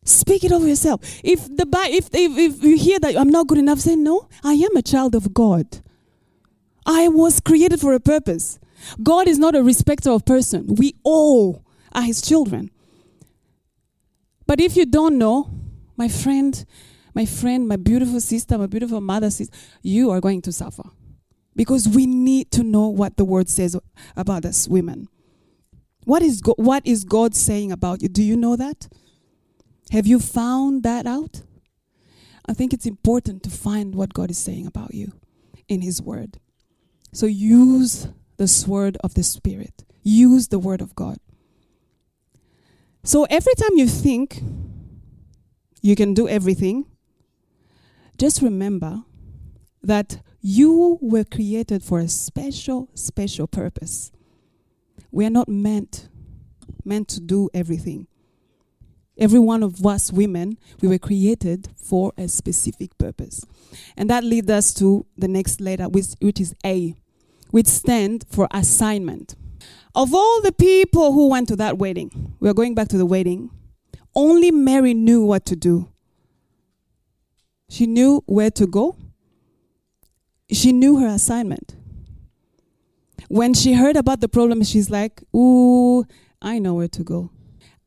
Speak 0.04 0.44
it 0.44 0.52
over 0.52 0.68
yourself. 0.68 1.02
If 1.24 1.46
the 1.56 1.68
if, 1.92 2.10
if 2.12 2.32
if 2.36 2.63
you 2.63 2.78
hear 2.78 3.00
that 3.02 3.16
I'm 3.16 3.30
not 3.30 3.46
good 3.46 3.60
enough, 3.60 3.80
say 3.80 3.96
no. 3.96 4.28
I 4.44 4.54
am 4.54 4.75
a 4.75 4.82
child 4.82 5.13
of 5.13 5.36
God. 5.36 5.68
I 6.84 7.10
was 7.10 7.40
created 7.40 7.80
for 7.80 7.94
a 7.94 8.00
purpose. 8.00 8.60
God 9.04 9.28
is 9.28 9.38
not 9.38 9.54
a 9.56 9.62
respecter 9.62 10.10
of 10.10 10.25
person. 10.25 10.66
We 10.80 10.96
all 11.04 11.63
are 11.92 12.02
His 12.02 12.24
children. 12.24 12.72
But 14.48 14.60
if 14.60 14.75
you 14.75 14.88
don't 14.88 15.20
know, 15.20 15.52
my 15.96 16.08
friend, 16.08 16.66
my 17.13 17.25
friend, 17.25 17.67
my 17.67 17.75
beautiful 17.75 18.20
sister, 18.20 18.58
my 18.58 18.67
beautiful 18.67 19.01
mother 19.01 19.29
says, 19.29 19.50
you 19.82 20.10
are 20.10 20.22
going 20.22 20.41
to 20.43 20.51
suffer. 20.51 20.84
Because 21.55 21.88
we 21.88 22.05
need 22.05 22.51
to 22.51 22.63
know 22.63 22.88
what 22.88 23.17
the 23.17 23.25
word 23.25 23.48
says 23.50 23.77
about 24.15 24.46
us 24.46 24.67
women. 24.67 25.08
What 26.05 26.22
is, 26.22 26.41
Go- 26.41 26.55
what 26.58 26.86
is 26.86 27.03
God 27.03 27.36
saying 27.36 27.72
about 27.72 28.01
you? 28.01 28.10
Do 28.10 28.24
you 28.24 28.36
know 28.36 28.55
that? 28.55 28.88
Have 29.91 30.08
you 30.08 30.20
found 30.20 30.84
that 30.84 31.05
out? 31.05 31.43
I 32.46 32.53
think 32.53 32.74
it's 32.74 32.86
important 32.86 33.43
to 33.43 33.50
find 33.50 33.96
what 33.96 34.13
God 34.13 34.32
is 34.32 34.38
saying 34.38 34.65
about 34.67 34.93
you 34.93 35.13
in 35.67 35.82
His 35.82 36.01
Word. 36.01 36.39
So 37.13 37.25
use 37.25 38.08
the 38.38 38.48
sword 38.48 38.98
of 39.03 39.13
the 39.13 39.24
Spirit, 39.24 39.86
use 40.01 40.48
the 40.48 40.60
Word 40.60 40.82
of 40.82 40.96
God. 40.96 41.20
So 43.03 43.25
every 43.29 43.53
time 43.55 43.75
you 43.75 43.88
think 43.88 44.41
you 45.82 45.96
can 45.96 46.13
do 46.13 46.27
everything, 46.27 46.86
just 48.17 48.41
remember 48.41 49.03
that 49.82 50.22
you 50.41 50.98
were 51.01 51.24
created 51.24 51.84
for 51.84 52.00
a 52.00 52.08
special, 52.08 52.89
special 52.93 53.48
purpose. 53.48 54.12
We 55.12 55.25
are 55.25 55.29
not 55.29 55.48
meant 55.48 56.10
meant 56.86 57.08
to 57.10 57.20
do 57.20 57.50
everything. 57.53 58.08
Every 59.17 59.39
one 59.39 59.62
of 59.62 59.86
us 59.86 60.12
women, 60.12 60.58
we 60.82 60.88
were 60.88 60.98
created 60.98 61.70
for 61.75 62.13
a 62.17 62.27
specific 62.27 62.98
purpose. 62.98 63.46
And 63.96 64.10
that 64.10 64.24
leads 64.24 64.50
us 64.50 64.74
to 64.75 65.05
the 65.17 65.27
next 65.27 65.62
letter, 65.62 65.88
which, 65.88 66.08
which 66.20 66.41
is 66.41 66.55
A, 66.65 66.96
which 67.51 67.67
stands 67.67 68.25
for 68.29 68.48
assignment. 68.51 69.36
Of 69.96 70.13
all 70.13 70.41
the 70.41 70.51
people 70.51 71.13
who 71.13 71.29
went 71.29 71.48
to 71.50 71.55
that 71.58 71.77
wedding, 71.77 72.36
we 72.39 72.50
are 72.50 72.53
going 72.55 72.74
back 72.74 72.88
to 72.89 72.98
the 72.98 73.05
wedding, 73.05 73.51
only 74.15 74.50
Mary 74.50 74.93
knew 74.96 75.24
what 75.24 75.46
to 75.46 75.55
do. 75.55 75.92
She 77.74 77.88
knew 77.88 78.22
where 78.27 78.51
to 78.51 78.68
go. 78.68 78.96
She 80.51 80.72
knew 80.72 81.00
her 81.00 81.08
assignment. 81.08 81.75
When 83.30 83.56
she 83.56 83.74
heard 83.74 83.96
about 83.96 84.22
the 84.22 84.30
problem, 84.30 84.63
she's 84.63 84.92
like, 84.92 85.24
Ooh, 85.36 86.06
I 86.39 86.60
know 86.60 86.75
where 86.75 86.88
to 86.89 87.03
go. 87.03 87.32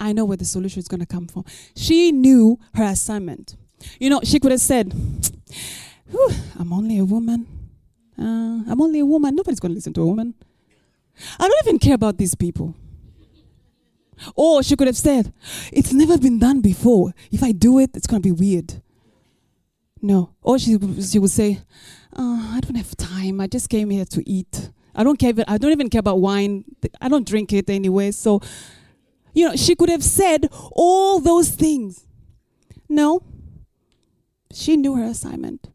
I 0.00 0.12
know 0.12 0.24
where 0.24 0.36
the 0.36 0.44
solution 0.44 0.80
is 0.80 0.88
going 0.88 0.98
to 0.98 1.06
come 1.06 1.28
from. 1.28 1.44
She 1.76 2.10
knew 2.10 2.58
her 2.74 2.82
assignment. 2.82 3.54
You 4.00 4.10
know, 4.10 4.20
she 4.24 4.40
could 4.40 4.50
have 4.50 4.60
said, 4.60 4.92
I'm 6.58 6.72
only 6.72 6.98
a 6.98 7.04
woman. 7.04 7.46
Uh, 8.18 8.64
I'm 8.68 8.80
only 8.80 8.98
a 8.98 9.06
woman. 9.06 9.36
Nobody's 9.36 9.60
going 9.60 9.70
to 9.70 9.76
listen 9.76 9.92
to 9.92 10.02
a 10.02 10.06
woman. 10.06 10.34
I 11.38 11.46
don't 11.46 11.64
even 11.64 11.78
care 11.78 11.94
about 11.94 12.18
these 12.18 12.34
people. 12.34 12.74
Or 14.34 14.64
she 14.64 14.74
could 14.74 14.88
have 14.88 14.96
said, 14.96 15.32
It's 15.72 15.92
never 15.92 16.18
been 16.18 16.40
done 16.40 16.60
before. 16.60 17.14
If 17.30 17.44
I 17.44 17.52
do 17.52 17.78
it, 17.78 17.90
it's 17.94 18.08
going 18.08 18.20
to 18.20 18.26
be 18.26 18.32
weird. 18.32 18.82
No. 20.06 20.30
Or 20.40 20.56
she, 20.56 20.78
she 21.02 21.18
would 21.18 21.32
say, 21.32 21.58
oh, 22.14 22.52
I 22.54 22.60
don't 22.60 22.76
have 22.76 22.96
time. 22.96 23.40
I 23.40 23.48
just 23.48 23.68
came 23.68 23.90
here 23.90 24.04
to 24.04 24.22
eat. 24.30 24.70
I 24.94 25.02
don't 25.02 25.18
care. 25.18 25.32
I 25.48 25.58
don't 25.58 25.72
even 25.72 25.90
care 25.90 25.98
about 25.98 26.20
wine. 26.20 26.64
I 27.00 27.08
don't 27.08 27.26
drink 27.26 27.52
it 27.52 27.68
anyway. 27.68 28.12
So, 28.12 28.40
you 29.34 29.48
know, 29.48 29.56
she 29.56 29.74
could 29.74 29.88
have 29.88 30.04
said 30.04 30.48
all 30.70 31.18
those 31.18 31.48
things. 31.48 32.06
No. 32.88 33.24
She 34.52 34.76
knew 34.76 34.94
her 34.94 35.02
assignment. 35.02 35.70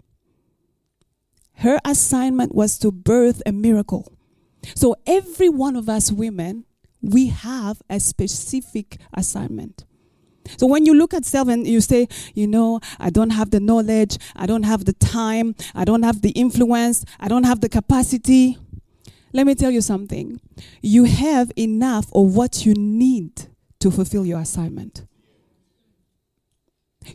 Her 1.55 1.79
assignment 1.83 2.55
was 2.55 2.79
to 2.79 2.89
birth 2.89 3.43
a 3.45 3.51
miracle. 3.51 4.13
So 4.75 4.95
every 5.05 5.49
one 5.49 5.75
of 5.75 5.89
us 5.89 6.09
women, 6.09 6.63
we 7.01 7.27
have 7.27 7.81
a 7.89 7.99
specific 7.99 8.97
assignment. 9.13 9.83
So 10.57 10.67
when 10.67 10.85
you 10.85 10.93
look 10.93 11.13
at 11.13 11.25
self 11.25 11.47
and 11.47 11.67
you 11.67 11.81
say, 11.81 12.07
you 12.33 12.47
know, 12.47 12.79
I 12.99 13.09
don't 13.09 13.29
have 13.31 13.51
the 13.51 13.59
knowledge, 13.59 14.17
I 14.35 14.45
don't 14.45 14.63
have 14.63 14.85
the 14.85 14.93
time, 14.93 15.55
I 15.75 15.85
don't 15.85 16.03
have 16.03 16.21
the 16.21 16.31
influence, 16.31 17.05
I 17.19 17.27
don't 17.27 17.43
have 17.43 17.61
the 17.61 17.69
capacity. 17.69 18.57
Let 19.33 19.47
me 19.47 19.55
tell 19.55 19.71
you 19.71 19.81
something. 19.81 20.41
You 20.81 21.05
have 21.05 21.51
enough 21.55 22.11
of 22.13 22.35
what 22.35 22.65
you 22.65 22.73
need 22.73 23.47
to 23.79 23.91
fulfill 23.91 24.25
your 24.25 24.39
assignment. 24.39 25.05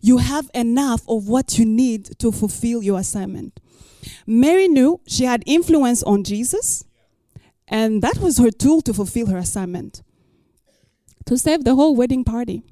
You 0.01 0.19
have 0.19 0.51
enough 0.55 1.03
of 1.09 1.29
what 1.29 1.59
you 1.59 1.65
need 1.65 2.19
to 2.19 2.33
fulfill 2.33 2.83
your 2.83 2.99
assignment. 2.99 3.61
Mary 4.27 4.69
knew 4.69 5.01
she 5.07 5.25
had 5.25 5.43
influence 5.47 6.03
on 6.03 6.25
Jesus, 6.25 6.85
and 7.69 8.03
that 8.03 8.19
was 8.19 8.39
her 8.39 8.51
tool 8.51 8.81
to 8.83 8.95
fulfill 8.95 9.27
her 9.27 9.37
assignment 9.37 10.03
to 11.27 11.37
save 11.37 11.65
the 11.65 11.75
whole 11.75 11.95
wedding 11.95 12.25
party. 12.25 12.63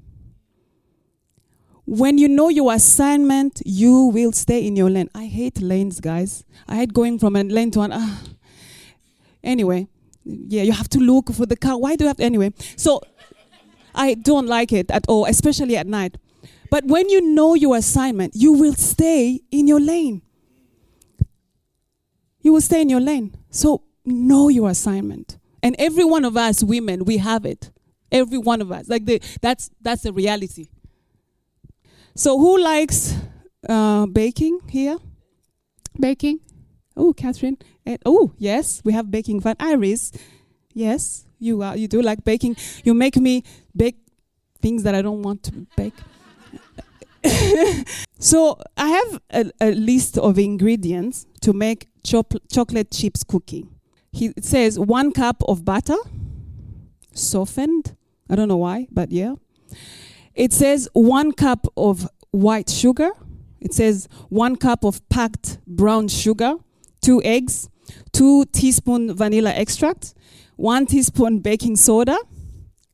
When 1.85 2.17
you 2.17 2.27
know 2.27 2.49
your 2.49 2.73
assignment, 2.73 3.61
you 3.63 4.05
will 4.05 4.31
stay 4.31 4.65
in 4.65 4.75
your 4.75 4.89
lane. 4.89 5.09
I 5.13 5.25
hate 5.25 5.61
lanes, 5.61 5.99
guys. 5.99 6.43
I 6.67 6.77
hate 6.77 6.93
going 6.93 7.19
from 7.19 7.35
a 7.35 7.43
lane 7.43 7.71
to 7.71 7.81
an. 7.81 7.91
Uh. 7.91 8.17
Anyway, 9.43 9.87
yeah, 10.23 10.63
you 10.63 10.71
have 10.71 10.89
to 10.89 10.99
look 10.99 11.31
for 11.31 11.45
the 11.45 11.55
car. 11.55 11.77
Why 11.77 11.95
do 11.95 12.05
you 12.05 12.07
have 12.07 12.17
to? 12.17 12.23
Anyway, 12.23 12.53
so 12.75 13.01
I 13.93 14.15
don't 14.15 14.47
like 14.47 14.73
it 14.73 14.89
at 14.89 15.05
all, 15.07 15.25
especially 15.25 15.77
at 15.77 15.85
night. 15.85 16.17
But 16.71 16.85
when 16.85 17.07
you 17.09 17.21
know 17.21 17.53
your 17.53 17.77
assignment, 17.77 18.33
you 18.35 18.53
will 18.53 18.73
stay 18.73 19.41
in 19.51 19.67
your 19.67 19.79
lane. 19.79 20.23
You 22.41 22.53
will 22.53 22.61
stay 22.61 22.81
in 22.81 22.89
your 22.89 22.99
lane. 22.99 23.35
So 23.51 23.83
know 24.03 24.49
your 24.49 24.69
assignment. 24.69 25.37
And 25.61 25.75
every 25.77 26.03
one 26.03 26.25
of 26.25 26.35
us 26.35 26.63
women, 26.63 27.05
we 27.05 27.17
have 27.17 27.45
it. 27.45 27.71
Every 28.11 28.37
one 28.37 28.61
of 28.61 28.71
us. 28.71 28.89
Like 28.89 29.05
the, 29.05 29.21
that's 29.41 29.69
that's 29.81 30.03
the 30.03 30.13
reality. 30.13 30.67
So, 32.17 32.39
who 32.39 32.57
likes 32.57 33.13
uh, 33.67 34.05
baking 34.05 34.61
here? 34.69 34.97
Baking? 35.99 36.39
Oh, 36.95 37.11
Catherine. 37.11 37.57
oh, 38.05 38.31
yes, 38.37 38.81
we 38.85 38.93
have 38.93 39.11
baking 39.11 39.41
fun. 39.41 39.57
Iris, 39.59 40.13
yes, 40.73 41.25
you 41.39 41.61
are. 41.61 41.75
You 41.75 41.89
do 41.89 42.01
like 42.01 42.23
baking. 42.23 42.55
You 42.85 42.93
make 42.93 43.17
me 43.17 43.43
bake 43.75 43.97
things 44.61 44.83
that 44.83 44.95
I 44.95 45.01
don't 45.01 45.23
want 45.23 45.43
to 45.43 45.67
bake. 45.75 45.93
so 48.19 48.59
I 48.77 48.87
have 48.87 49.21
a, 49.31 49.51
a, 49.59 49.71
list 49.71 50.17
of 50.17 50.39
ingredients 50.39 51.25
to 51.41 51.51
make 51.51 51.89
chocolate 52.03 52.91
chips 52.91 53.23
cookie. 53.23 53.65
He, 54.13 54.27
it 54.37 54.45
says 54.45 54.79
one 54.79 55.11
cup 55.11 55.43
of 55.49 55.65
butter, 55.65 55.97
softened. 57.13 57.97
I 58.29 58.35
don't 58.35 58.47
know 58.47 58.57
why, 58.57 58.87
but 58.91 59.11
yeah. 59.11 59.35
It 60.35 60.51
says 60.51 60.89
one 60.93 61.31
cup 61.31 61.67
of 61.77 62.07
white 62.31 62.69
sugar. 62.69 63.11
It 63.61 63.73
says 63.73 64.07
one 64.29 64.57
cup 64.57 64.83
of 64.83 65.07
packed 65.09 65.59
brown 65.65 66.07
sugar, 66.09 66.55
two 67.01 67.21
eggs, 67.23 67.69
two 68.11 68.45
teaspoon 68.45 69.15
vanilla 69.15 69.51
extract, 69.51 70.13
one 70.55 70.85
teaspoon 70.85 71.39
baking 71.39 71.77
soda, 71.77 72.17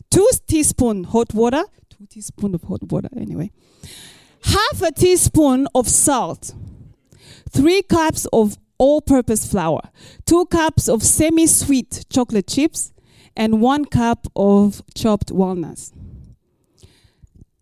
two 0.10 0.30
teaspoon 0.48 1.04
hot 1.06 1.34
water, 1.34 1.64
two 1.90 2.06
teaspoon 2.06 2.56
of 2.56 2.64
hot 2.64 2.84
water 2.84 3.10
anyway, 3.18 3.52
half 4.44 4.82
a 4.82 4.92
teaspoon 4.92 5.68
of 5.76 5.90
salt, 5.90 6.54
three 7.50 7.82
cups 7.82 8.26
of 8.32 8.58
all-purpose 8.78 9.46
flour, 9.52 9.82
two 10.26 10.46
cups 10.46 10.88
of 10.88 11.04
semi-sweet 11.04 12.06
chocolate 12.10 12.48
chips, 12.48 12.94
and 13.36 13.62
one 13.62 13.86
cup 13.86 14.28
of 14.36 14.82
chopped 14.96 15.32
walnuts. 15.32 15.92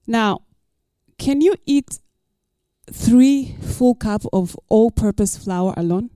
Now, 0.09 0.41
can 1.19 1.39
you 1.39 1.53
eat 1.67 1.99
three 2.91 3.55
full 3.61 3.93
cup 3.93 4.23
of 4.33 4.57
all-purpose 4.67 5.37
flour 5.37 5.75
alone? 5.77 6.09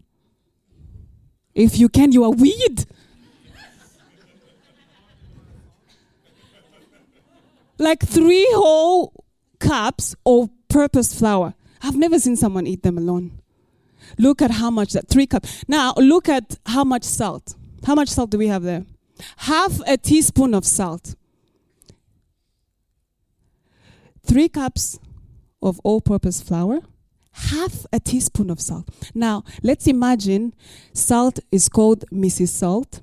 If 1.53 1.77
you 1.77 1.89
can, 1.89 2.11
you 2.11 2.23
are 2.23 2.31
weird. 2.31 2.87
like 7.77 8.03
three 8.03 8.47
whole 8.53 9.13
cups 9.59 10.15
of 10.25 10.49
purpose 10.69 11.13
flour. 11.13 11.53
I've 11.83 11.95
never 11.95 12.17
seen 12.17 12.35
someone 12.35 12.65
eat 12.65 12.81
them 12.81 12.97
alone. 12.97 13.43
Look 14.17 14.41
at 14.41 14.49
how 14.49 14.71
much 14.71 14.93
that 14.93 15.07
three 15.07 15.27
cups. 15.27 15.63
Now 15.67 15.93
look 15.97 16.27
at 16.27 16.57
how 16.65 16.83
much 16.83 17.03
salt. 17.03 17.53
How 17.85 17.93
much 17.93 18.09
salt 18.09 18.31
do 18.31 18.39
we 18.39 18.47
have 18.47 18.63
there? 18.63 18.85
Half 19.37 19.81
a 19.85 19.97
teaspoon 19.97 20.55
of 20.55 20.65
salt 20.65 21.13
three 24.25 24.49
cups 24.49 24.99
of 25.61 25.79
all 25.83 26.01
purpose 26.01 26.41
flour, 26.41 26.81
half 27.31 27.85
a 27.91 27.99
teaspoon 27.99 28.49
of 28.49 28.59
salt. 28.59 28.89
Now, 29.13 29.43
let's 29.61 29.87
imagine 29.87 30.53
salt 30.93 31.39
is 31.51 31.69
called 31.69 32.05
Mrs. 32.11 32.49
Salt, 32.49 33.01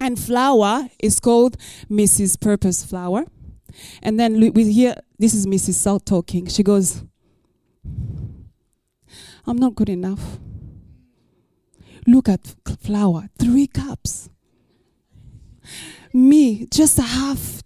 and 0.00 0.18
flour 0.18 0.88
is 0.98 1.20
called 1.20 1.56
Mrs. 1.90 2.40
Purpose 2.40 2.84
Flour. 2.84 3.24
And 4.02 4.18
then 4.18 4.52
we 4.52 4.72
hear 4.72 4.94
this 5.18 5.34
is 5.34 5.46
Mrs. 5.46 5.74
Salt 5.74 6.06
talking. 6.06 6.46
She 6.46 6.62
goes, 6.62 7.02
I'm 9.46 9.56
not 9.56 9.74
good 9.74 9.88
enough. 9.88 10.38
Look 12.06 12.28
at 12.28 12.54
flour, 12.80 13.28
three 13.38 13.66
cups. 13.66 14.30
Me, 16.12 16.66
just 16.70 16.98
a 16.98 17.02
half 17.02 17.62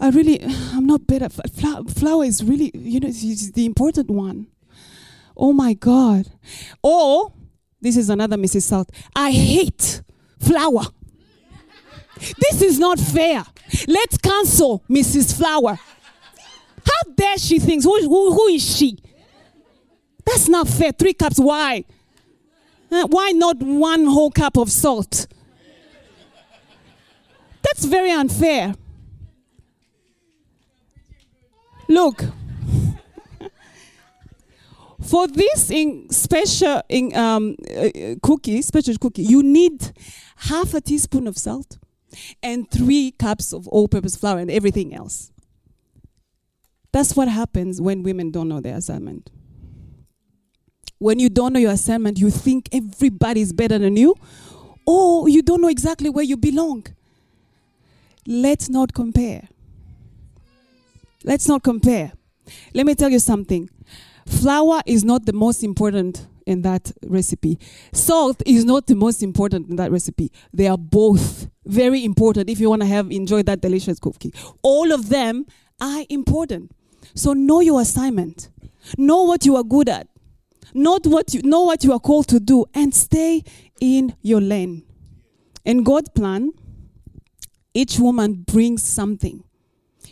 I 0.00 0.10
really, 0.10 0.42
I'm 0.72 0.86
not 0.86 1.06
better. 1.06 1.28
Flour, 1.28 1.84
flour 1.84 2.24
is 2.24 2.42
really, 2.44 2.70
you 2.74 3.00
know, 3.00 3.08
it's 3.08 3.50
the 3.52 3.66
important 3.66 4.10
one. 4.10 4.46
Oh 5.36 5.52
my 5.52 5.74
God. 5.74 6.26
Or, 6.82 7.32
this 7.80 7.96
is 7.96 8.10
another 8.10 8.36
Mrs. 8.36 8.62
Salt. 8.62 8.90
I 9.14 9.30
hate 9.30 10.02
flour. 10.40 10.82
this 12.38 12.60
is 12.62 12.78
not 12.78 12.98
fair. 12.98 13.44
Let's 13.86 14.18
cancel 14.18 14.82
Mrs. 14.90 15.36
Flour. 15.36 15.78
How 16.84 17.12
dare 17.14 17.38
she 17.38 17.58
thinks, 17.58 17.84
who, 17.84 18.00
who, 18.02 18.32
who 18.32 18.48
is 18.48 18.76
she? 18.76 18.98
That's 20.24 20.48
not 20.48 20.68
fair. 20.68 20.92
Three 20.92 21.14
cups, 21.14 21.38
why? 21.38 21.84
Uh, 22.90 23.06
why 23.06 23.32
not 23.32 23.58
one 23.58 24.06
whole 24.06 24.30
cup 24.30 24.56
of 24.56 24.70
salt? 24.70 25.26
That's 27.62 27.84
very 27.84 28.10
unfair. 28.10 28.74
Look, 31.88 32.22
for 35.00 35.26
this 35.26 35.70
in 35.70 36.10
special 36.10 36.82
in, 36.88 37.14
um, 37.16 37.56
uh, 37.74 38.14
cookie, 38.22 38.60
special 38.62 38.96
cookie, 38.98 39.22
you 39.22 39.42
need 39.42 39.92
half 40.36 40.74
a 40.74 40.80
teaspoon 40.80 41.26
of 41.26 41.38
salt, 41.38 41.78
and 42.42 42.70
three 42.70 43.12
cups 43.12 43.52
of 43.52 43.66
all 43.68 43.88
purpose 43.88 44.16
flour 44.16 44.38
and 44.38 44.50
everything 44.50 44.94
else. 44.94 45.30
That's 46.92 47.14
what 47.16 47.28
happens 47.28 47.80
when 47.80 48.02
women 48.02 48.30
don't 48.30 48.48
know 48.48 48.60
their 48.60 48.76
assignment. 48.76 49.30
When 50.98 51.18
you 51.18 51.28
don't 51.28 51.52
know 51.52 51.60
your 51.60 51.72
assignment, 51.72 52.18
you 52.18 52.30
think 52.30 52.68
everybody's 52.72 53.52
better 53.52 53.78
than 53.78 53.96
you, 53.96 54.14
or 54.86 55.28
you 55.28 55.42
don't 55.42 55.60
know 55.60 55.68
exactly 55.68 56.10
where 56.10 56.24
you 56.24 56.36
belong. 56.36 56.86
Let's 58.26 58.68
not 58.68 58.94
compare. 58.94 59.48
Let's 61.24 61.48
not 61.48 61.62
compare. 61.62 62.12
Let 62.74 62.86
me 62.86 62.94
tell 62.94 63.10
you 63.10 63.18
something. 63.18 63.68
Flour 64.26 64.82
is 64.86 65.04
not 65.04 65.26
the 65.26 65.32
most 65.32 65.62
important 65.64 66.26
in 66.46 66.62
that 66.62 66.92
recipe. 67.06 67.58
Salt 67.92 68.42
is 68.46 68.64
not 68.64 68.86
the 68.86 68.94
most 68.94 69.22
important 69.22 69.68
in 69.68 69.76
that 69.76 69.90
recipe. 69.90 70.30
They 70.52 70.66
are 70.66 70.78
both 70.78 71.48
very 71.66 72.04
important 72.04 72.48
if 72.48 72.60
you 72.60 72.70
want 72.70 72.82
to 72.82 72.88
have 72.88 73.10
enjoy 73.10 73.42
that 73.44 73.60
delicious 73.60 73.98
cookie. 73.98 74.32
All 74.62 74.92
of 74.92 75.08
them 75.08 75.46
are 75.80 76.04
important. 76.08 76.72
So 77.14 77.32
know 77.32 77.60
your 77.60 77.80
assignment. 77.80 78.48
Know 78.96 79.24
what 79.24 79.44
you 79.44 79.56
are 79.56 79.64
good 79.64 79.88
at. 79.88 80.08
Not 80.74 81.06
what 81.06 81.34
you 81.34 81.42
know 81.42 81.62
what 81.62 81.84
you 81.84 81.92
are 81.92 81.98
called 81.98 82.28
to 82.28 82.40
do 82.40 82.66
and 82.74 82.94
stay 82.94 83.42
in 83.80 84.14
your 84.22 84.40
lane. 84.40 84.84
In 85.64 85.82
God's 85.82 86.10
plan, 86.10 86.52
each 87.74 87.98
woman 87.98 88.44
brings 88.46 88.82
something. 88.82 89.44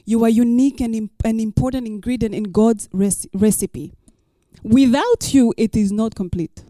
You 0.07 0.25
are 0.25 0.31
unique 0.31 0.81
and 0.81 0.95
imp- 0.95 1.23
an 1.25 1.41
important 1.41 1.87
ingredient 1.87 2.35
in 2.35 2.45
God's 2.45 2.89
res- 2.93 3.27
recipe. 3.35 3.93
Without 4.63 5.35
you, 5.35 5.53
it 5.57 5.77
is 5.77 5.93
not 5.93 6.15
complete. 6.15 6.65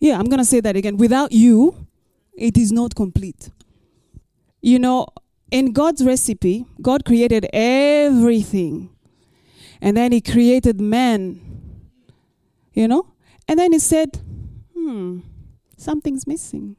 Yeah, 0.00 0.18
I'm 0.18 0.26
going 0.26 0.38
to 0.40 0.44
say 0.44 0.60
that 0.60 0.76
again. 0.76 0.96
Without 0.96 1.30
you, 1.32 1.86
it 2.34 2.58
is 2.58 2.72
not 2.72 2.96
complete. 2.96 3.50
You 4.60 4.80
know, 4.80 5.06
in 5.52 5.72
God's 5.72 6.04
recipe, 6.04 6.66
God 6.80 7.04
created 7.04 7.46
everything. 7.52 8.90
And 9.80 9.96
then 9.96 10.10
He 10.10 10.20
created 10.20 10.80
man. 10.80 11.40
You 12.74 12.88
know? 12.88 13.06
And 13.46 13.60
then 13.60 13.72
He 13.72 13.78
said, 13.78 14.20
hmm, 14.74 15.20
something's 15.76 16.26
missing. 16.26 16.74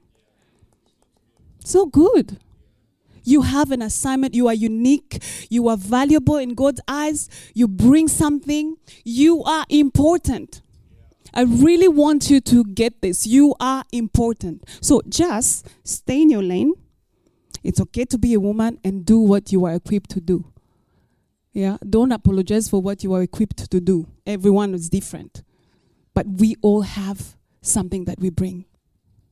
So 1.64 1.86
good. 1.86 2.40
You 3.24 3.42
have 3.42 3.72
an 3.72 3.82
assignment. 3.82 4.34
You 4.34 4.48
are 4.48 4.54
unique. 4.54 5.24
You 5.50 5.68
are 5.68 5.78
valuable 5.78 6.38
in 6.38 6.54
God's 6.54 6.82
eyes. 6.88 7.30
You 7.54 7.68
bring 7.68 8.08
something. 8.08 8.76
You 9.04 9.44
are 9.44 9.66
important. 9.70 10.62
I 11.34 11.44
really 11.44 11.88
want 11.88 12.30
you 12.30 12.40
to 12.42 12.64
get 12.64 13.02
this. 13.02 13.26
You 13.26 13.56
are 13.60 13.84
important. 13.92 14.64
So 14.82 15.02
just 15.10 15.68
stay 15.84 16.22
in 16.22 16.30
your 16.30 16.44
lane. 16.44 16.74
It's 17.64 17.80
okay 17.80 18.06
to 18.06 18.18
be 18.18 18.34
a 18.34 18.40
woman 18.40 18.80
and 18.84 19.06
do 19.06 19.20
what 19.20 19.52
you 19.52 19.66
are 19.66 19.74
equipped 19.74 20.12
to 20.12 20.22
do. 20.22 20.46
Yeah, 21.54 21.78
don't 21.88 22.12
apologize 22.12 22.70
for 22.70 22.82
what 22.82 23.04
you 23.04 23.14
are 23.14 23.22
equipped 23.22 23.70
to 23.70 23.80
do. 23.80 24.08
Everyone 24.26 24.74
is 24.74 24.90
different. 24.90 25.44
But 26.14 26.28
we 26.28 26.56
all 26.62 26.82
have 26.82 27.36
something 27.62 28.06
that 28.06 28.20
we 28.20 28.30
bring. 28.30 28.66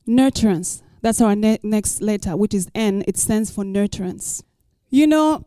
Nurturance. 0.08 0.82
That's 1.02 1.20
our 1.20 1.34
ne- 1.34 1.58
next 1.62 2.00
letter, 2.00 2.36
which 2.36 2.54
is 2.54 2.68
N. 2.74 3.04
It 3.06 3.16
stands 3.16 3.50
for 3.50 3.64
nurturance. 3.64 4.42
You 4.88 5.06
know, 5.08 5.44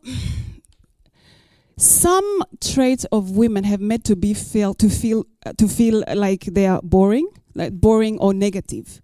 some 1.78 2.42
traits 2.60 3.04
of 3.06 3.36
women 3.36 3.64
have 3.64 3.80
made 3.80 4.04
to 4.04 4.16
be 4.16 4.34
feel 4.34 4.74
to 4.74 4.88
feel 4.88 5.24
uh, 5.44 5.52
to 5.58 5.66
feel 5.66 6.04
like 6.14 6.44
they 6.44 6.66
are 6.66 6.80
boring, 6.82 7.28
like 7.54 7.72
boring 7.72 8.18
or 8.18 8.34
negative. 8.34 9.00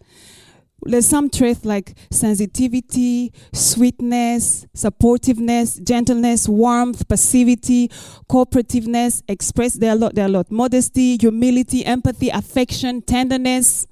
There's 0.84 1.06
some 1.06 1.30
traits 1.30 1.64
like 1.64 1.96
sensitivity, 2.10 3.32
sweetness, 3.52 4.66
supportiveness, 4.76 5.82
gentleness, 5.82 6.48
warmth, 6.48 7.06
passivity, 7.08 7.88
cooperativeness, 8.28 9.22
express 9.28 9.74
there 9.74 9.90
are 9.90 9.96
a 9.96 9.98
lot, 9.98 10.14
there 10.16 10.24
are 10.24 10.28
a 10.28 10.32
lot. 10.32 10.50
Modesty, 10.50 11.16
humility, 11.18 11.84
empathy, 11.86 12.30
affection, 12.30 13.00
tenderness, 13.00 13.86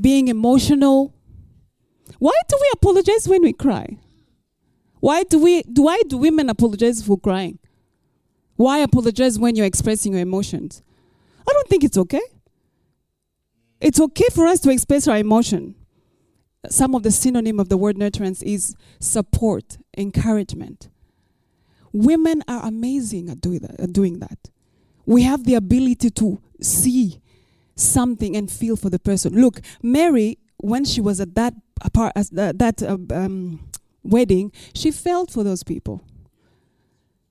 being 0.00 0.28
emotional, 0.28 1.12
why 2.18 2.32
do 2.48 2.56
we 2.60 2.70
apologize 2.74 3.28
when 3.28 3.42
we 3.42 3.52
cry? 3.52 3.98
Why 5.00 5.22
do 5.22 5.38
we 5.38 5.62
do 5.62 5.82
why 5.82 6.02
do 6.08 6.16
women 6.16 6.50
apologize 6.50 7.02
for 7.02 7.18
crying? 7.18 7.58
Why 8.56 8.78
apologize 8.78 9.38
when 9.38 9.54
you're 9.54 9.66
expressing 9.66 10.12
your 10.12 10.22
emotions? 10.22 10.82
I 11.48 11.52
don't 11.52 11.68
think 11.68 11.84
it's 11.84 11.96
okay. 11.96 12.22
It's 13.80 14.00
okay 14.00 14.26
for 14.34 14.46
us 14.46 14.60
to 14.60 14.70
express 14.70 15.06
our 15.06 15.16
emotion. 15.16 15.76
Some 16.68 16.94
of 16.94 17.04
the 17.04 17.12
synonym 17.12 17.60
of 17.60 17.68
the 17.68 17.76
word 17.76 17.96
nurturance 17.96 18.42
is 18.42 18.74
support, 18.98 19.78
encouragement. 19.96 20.88
Women 21.92 22.42
are 22.48 22.66
amazing 22.66 23.30
at 23.30 23.40
doing 23.40 23.60
that, 23.60 23.78
at 23.78 23.92
doing 23.92 24.18
that. 24.18 24.50
We 25.06 25.22
have 25.22 25.44
the 25.44 25.54
ability 25.54 26.10
to 26.10 26.40
see 26.60 27.20
something 27.76 28.36
and 28.36 28.50
feel 28.50 28.76
for 28.76 28.90
the 28.90 28.98
person. 28.98 29.40
Look, 29.40 29.60
Mary, 29.82 30.38
when 30.58 30.84
she 30.84 31.00
was 31.00 31.20
at 31.20 31.34
that 31.36 31.54
apart 31.80 32.12
as 32.16 32.30
that, 32.30 32.58
that 32.58 32.82
uh, 32.82 32.98
um, 33.10 33.68
wedding, 34.02 34.52
she 34.74 34.90
felt 34.90 35.30
for 35.30 35.44
those 35.44 35.62
people. 35.62 36.02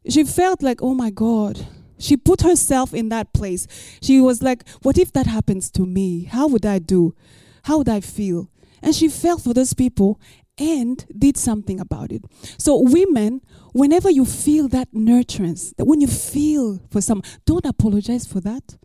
She 0.10 0.24
felt 0.24 0.62
like, 0.64 0.82
oh 0.82 0.94
my 0.94 1.10
God. 1.10 1.68
She 2.00 2.16
put 2.16 2.42
herself 2.42 2.94
in 2.94 3.10
that 3.10 3.34
place. 3.34 3.68
She 4.02 4.22
was 4.22 4.44
like, 4.44 4.68
what 4.84 4.98
if 4.98 5.12
that 5.14 5.26
happens 5.26 5.72
to 5.72 5.86
me? 5.86 6.26
How 6.26 6.48
would 6.48 6.66
I 6.66 6.80
do? 6.80 7.16
How 7.64 7.80
would 7.80 7.90
I 7.90 8.02
feel? 8.02 8.50
And 8.82 8.94
she 8.94 9.10
felt 9.10 9.42
for 9.42 9.54
those 9.54 9.74
people 9.74 10.20
and 10.58 11.06
did 11.18 11.38
something 11.38 11.80
about 11.80 12.12
it. 12.12 12.24
So, 12.58 12.80
women, 12.80 13.42
whenever 13.74 14.10
you 14.10 14.26
feel 14.26 14.68
that 14.70 14.92
nurturance, 14.94 15.76
that 15.76 15.86
when 15.86 16.02
you 16.02 16.08
feel 16.08 16.80
for 16.90 17.02
some, 17.02 17.22
don't 17.46 17.66
apologize 17.66 18.26
for 18.26 18.40
that. 18.42 18.78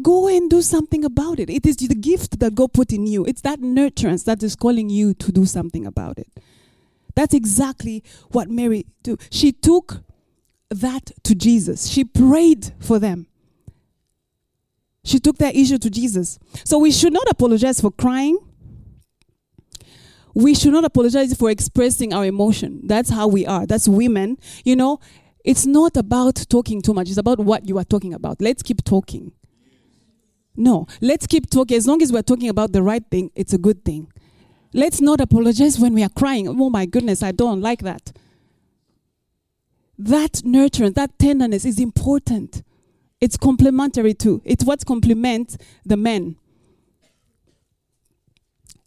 Go 0.00 0.26
and 0.28 0.48
do 0.48 0.62
something 0.62 1.04
about 1.04 1.38
it. 1.38 1.50
It 1.50 1.66
is 1.66 1.76
the 1.76 1.94
gift 1.94 2.40
that 2.40 2.54
God 2.54 2.72
put 2.72 2.92
in 2.92 3.06
you. 3.06 3.26
It's 3.26 3.42
that 3.42 3.60
nurturance 3.60 4.24
that 4.24 4.42
is 4.42 4.56
calling 4.56 4.88
you 4.88 5.12
to 5.14 5.30
do 5.30 5.44
something 5.44 5.86
about 5.86 6.18
it. 6.18 6.28
That's 7.14 7.34
exactly 7.34 8.02
what 8.30 8.48
Mary 8.48 8.86
do. 9.02 9.18
She 9.30 9.52
took 9.52 10.02
that 10.70 11.10
to 11.24 11.34
Jesus. 11.34 11.88
She 11.88 12.04
prayed 12.04 12.72
for 12.78 12.98
them. 12.98 13.26
She 15.04 15.18
took 15.18 15.36
that 15.38 15.54
issue 15.54 15.78
to 15.78 15.90
Jesus. 15.90 16.38
So 16.64 16.78
we 16.78 16.90
should 16.90 17.12
not 17.12 17.28
apologize 17.28 17.80
for 17.80 17.90
crying. 17.90 18.38
We 20.34 20.54
should 20.54 20.72
not 20.72 20.84
apologize 20.84 21.34
for 21.34 21.50
expressing 21.50 22.14
our 22.14 22.24
emotion. 22.24 22.80
That's 22.84 23.10
how 23.10 23.28
we 23.28 23.44
are. 23.44 23.66
That's 23.66 23.86
women. 23.86 24.38
You 24.64 24.76
know, 24.76 25.00
it's 25.44 25.66
not 25.66 25.98
about 25.98 26.46
talking 26.48 26.80
too 26.80 26.94
much. 26.94 27.10
It's 27.10 27.18
about 27.18 27.40
what 27.40 27.68
you 27.68 27.76
are 27.76 27.84
talking 27.84 28.14
about. 28.14 28.40
Let's 28.40 28.62
keep 28.62 28.82
talking. 28.84 29.32
No, 30.56 30.86
let's 31.00 31.26
keep 31.26 31.48
talking. 31.48 31.76
As 31.76 31.86
long 31.86 32.02
as 32.02 32.12
we're 32.12 32.22
talking 32.22 32.48
about 32.48 32.72
the 32.72 32.82
right 32.82 33.04
thing, 33.10 33.30
it's 33.34 33.52
a 33.52 33.58
good 33.58 33.84
thing. 33.84 34.12
Let's 34.74 35.00
not 35.00 35.20
apologize 35.20 35.78
when 35.78 35.94
we 35.94 36.02
are 36.02 36.08
crying. 36.10 36.48
Oh 36.48 36.70
my 36.70 36.86
goodness, 36.86 37.22
I 37.22 37.32
don't 37.32 37.60
like 37.60 37.80
that. 37.82 38.12
That 39.98 40.32
nurturance, 40.44 40.94
that 40.94 41.18
tenderness 41.18 41.64
is 41.64 41.78
important. 41.78 42.62
It's 43.20 43.36
complementary 43.36 44.14
too. 44.14 44.42
It's 44.44 44.64
what 44.64 44.84
complements 44.84 45.56
the 45.84 45.96
men. 45.96 46.36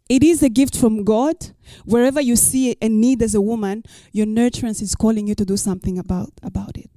It 0.09 0.23
is 0.23 0.43
a 0.43 0.49
gift 0.49 0.77
from 0.77 1.03
God. 1.03 1.35
Wherever 1.83 2.21
you 2.21 2.35
see 2.35 2.75
a 2.81 2.89
need 2.89 3.23
as 3.23 3.33
a 3.33 3.41
woman, 3.41 3.83
your 4.11 4.27
nurturance 4.27 4.81
is 4.81 4.93
calling 4.93 5.27
you 5.27 5.35
to 5.35 5.45
do 5.45 5.57
something 5.57 5.97
about, 5.97 6.31
about 6.43 6.77
it. 6.77 6.89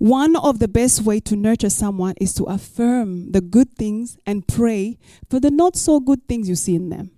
One 0.00 0.34
of 0.34 0.60
the 0.60 0.66
best 0.66 1.02
way 1.02 1.20
to 1.20 1.36
nurture 1.36 1.68
someone 1.68 2.14
is 2.18 2.32
to 2.36 2.44
affirm 2.44 3.32
the 3.32 3.42
good 3.42 3.76
things 3.76 4.16
and 4.24 4.48
pray 4.48 4.98
for 5.28 5.38
the 5.38 5.50
not 5.50 5.76
so 5.76 6.00
good 6.00 6.26
things 6.26 6.48
you 6.48 6.54
see 6.54 6.74
in 6.74 6.88
them. 6.88 7.10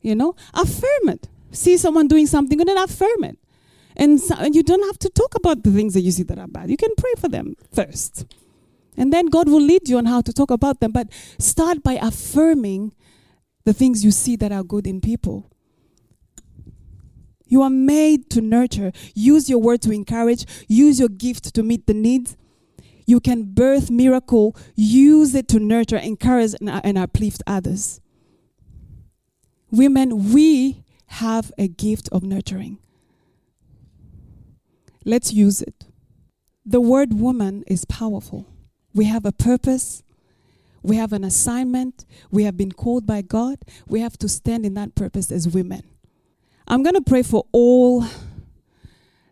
You 0.00 0.14
know, 0.14 0.36
affirm 0.54 1.08
it. 1.08 1.28
See 1.50 1.76
someone 1.76 2.06
doing 2.06 2.28
something 2.28 2.60
and 2.60 2.68
then 2.68 2.78
affirm 2.78 3.24
it. 3.24 3.38
And, 3.96 4.20
so, 4.20 4.36
and 4.36 4.54
you 4.54 4.62
don't 4.62 4.86
have 4.86 5.00
to 5.00 5.08
talk 5.08 5.34
about 5.34 5.64
the 5.64 5.72
things 5.72 5.94
that 5.94 6.02
you 6.02 6.12
see 6.12 6.22
that 6.22 6.38
are 6.38 6.46
bad. 6.46 6.70
You 6.70 6.76
can 6.76 6.94
pray 6.96 7.14
for 7.18 7.28
them 7.28 7.56
first. 7.74 8.32
And 8.96 9.12
then 9.12 9.26
God 9.26 9.48
will 9.48 9.60
lead 9.60 9.88
you 9.88 9.98
on 9.98 10.06
how 10.06 10.20
to 10.20 10.32
talk 10.32 10.52
about 10.52 10.78
them. 10.78 10.92
But 10.92 11.08
start 11.40 11.82
by 11.82 11.94
affirming 11.94 12.94
the 13.64 13.72
things 13.72 14.04
you 14.04 14.12
see 14.12 14.36
that 14.36 14.52
are 14.52 14.62
good 14.62 14.86
in 14.86 15.00
people. 15.00 15.50
You 17.48 17.62
are 17.62 17.70
made 17.70 18.30
to 18.30 18.40
nurture. 18.40 18.92
Use 19.14 19.48
your 19.48 19.58
word 19.58 19.82
to 19.82 19.90
encourage. 19.90 20.46
Use 20.68 21.00
your 21.00 21.08
gift 21.08 21.54
to 21.54 21.62
meet 21.62 21.86
the 21.86 21.94
needs. 21.94 22.36
You 23.06 23.20
can 23.20 23.54
birth 23.54 23.90
miracle. 23.90 24.54
Use 24.74 25.34
it 25.34 25.48
to 25.48 25.58
nurture, 25.58 25.96
encourage, 25.96 26.54
and, 26.60 26.68
uh, 26.68 26.80
and 26.84 26.98
uplift 26.98 27.42
others. 27.46 28.00
Women, 29.70 30.32
we 30.32 30.84
have 31.06 31.52
a 31.56 31.68
gift 31.68 32.08
of 32.12 32.22
nurturing. 32.22 32.78
Let's 35.04 35.32
use 35.32 35.62
it. 35.62 35.86
The 36.66 36.82
word 36.82 37.14
woman 37.14 37.64
is 37.66 37.86
powerful. 37.86 38.46
We 38.94 39.06
have 39.06 39.24
a 39.24 39.32
purpose. 39.32 40.02
We 40.82 40.96
have 40.96 41.14
an 41.14 41.24
assignment. 41.24 42.04
We 42.30 42.44
have 42.44 42.58
been 42.58 42.72
called 42.72 43.06
by 43.06 43.22
God. 43.22 43.58
We 43.86 44.00
have 44.00 44.18
to 44.18 44.28
stand 44.28 44.66
in 44.66 44.74
that 44.74 44.94
purpose 44.94 45.32
as 45.32 45.48
women. 45.48 45.82
I'm 46.68 46.82
going 46.82 46.94
to 46.94 47.00
pray 47.00 47.22
for 47.22 47.46
all 47.50 48.04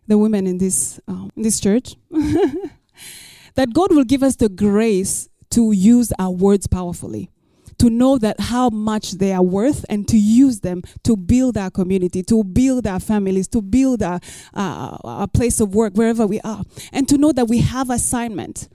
the 0.09 0.17
women 0.17 0.47
in 0.47 0.57
this, 0.59 0.99
um, 1.07 1.31
in 1.37 1.43
this 1.43 1.61
church 1.61 1.95
that 2.11 3.73
God 3.75 3.95
will 3.95 4.05
give 4.05 4.23
us 4.23 4.37
the 4.37 4.49
grace 4.49 5.29
to 5.51 5.73
use 5.73 6.13
our 6.19 6.31
words 6.31 6.67
powerfully 6.67 7.31
to 7.79 7.91
know 7.91 8.17
that 8.17 8.41
how 8.41 8.71
much 8.71 9.13
they 9.13 9.33
are 9.35 9.43
worth 9.43 9.85
and 9.91 10.09
to 10.09 10.17
use 10.17 10.61
them 10.61 10.83
to 11.05 11.15
build 11.15 11.59
our 11.59 11.71
community, 11.71 12.23
to 12.23 12.43
build 12.43 12.87
our 12.87 13.01
families, 13.01 13.47
to 13.49 13.61
build 13.61 14.03
our, 14.03 14.19
uh, 14.55 14.97
our 15.05 15.29
place 15.29 15.61
of 15.61 15.75
work 15.75 15.93
wherever 15.95 16.27
we 16.27 16.41
are, 16.41 16.63
and 16.93 17.07
to 17.07 17.19
know 17.19 17.33
that 17.33 17.49
we 17.49 17.59
have 17.59 17.91
assignment. 17.91 18.69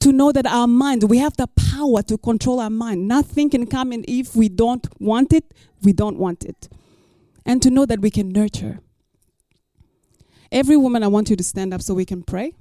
To 0.00 0.12
know 0.12 0.32
that 0.32 0.46
our 0.46 0.66
mind, 0.66 1.04
we 1.04 1.18
have 1.18 1.36
the 1.36 1.46
power 1.46 2.02
to 2.02 2.18
control 2.18 2.60
our 2.60 2.70
mind. 2.70 3.08
Nothing 3.08 3.48
can 3.48 3.66
come 3.66 3.92
in 3.92 4.04
if 4.08 4.34
we 4.34 4.48
don't 4.48 4.86
want 5.00 5.32
it, 5.32 5.44
we 5.82 5.92
don't 5.92 6.18
want 6.18 6.44
it. 6.44 6.68
And 7.46 7.60
to 7.62 7.70
know 7.70 7.84
that 7.86 8.00
we 8.00 8.10
can 8.10 8.30
nurture. 8.30 8.80
Every 10.50 10.76
woman, 10.76 11.02
I 11.02 11.08
want 11.08 11.30
you 11.30 11.36
to 11.36 11.44
stand 11.44 11.74
up 11.74 11.82
so 11.82 11.94
we 11.94 12.04
can 12.04 12.22
pray. 12.22 12.54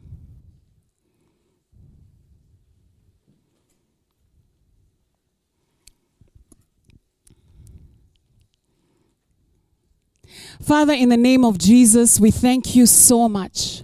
Father, 10.62 10.94
in 10.94 11.10
the 11.10 11.18
name 11.18 11.44
of 11.44 11.58
Jesus, 11.58 12.20
we 12.20 12.32
thank 12.32 12.76
you 12.76 12.86
so 12.86 13.28
much 13.28 13.84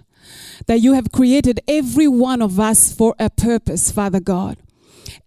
that 0.67 0.79
you 0.79 0.93
have 0.93 1.11
created 1.11 1.59
every 1.67 2.07
one 2.07 2.41
of 2.41 2.59
us 2.59 2.93
for 2.93 3.15
a 3.19 3.29
purpose, 3.29 3.91
Father 3.91 4.19
God. 4.19 4.57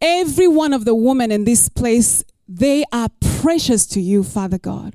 Every 0.01 0.49
one 0.49 0.73
of 0.73 0.85
the 0.85 0.95
women 0.95 1.31
in 1.31 1.45
this 1.45 1.69
place, 1.69 2.25
they 2.49 2.85
are 2.93 3.09
precious 3.41 3.87
to 3.87 4.01
you, 4.01 4.23
Father 4.23 4.59
God. 4.59 4.95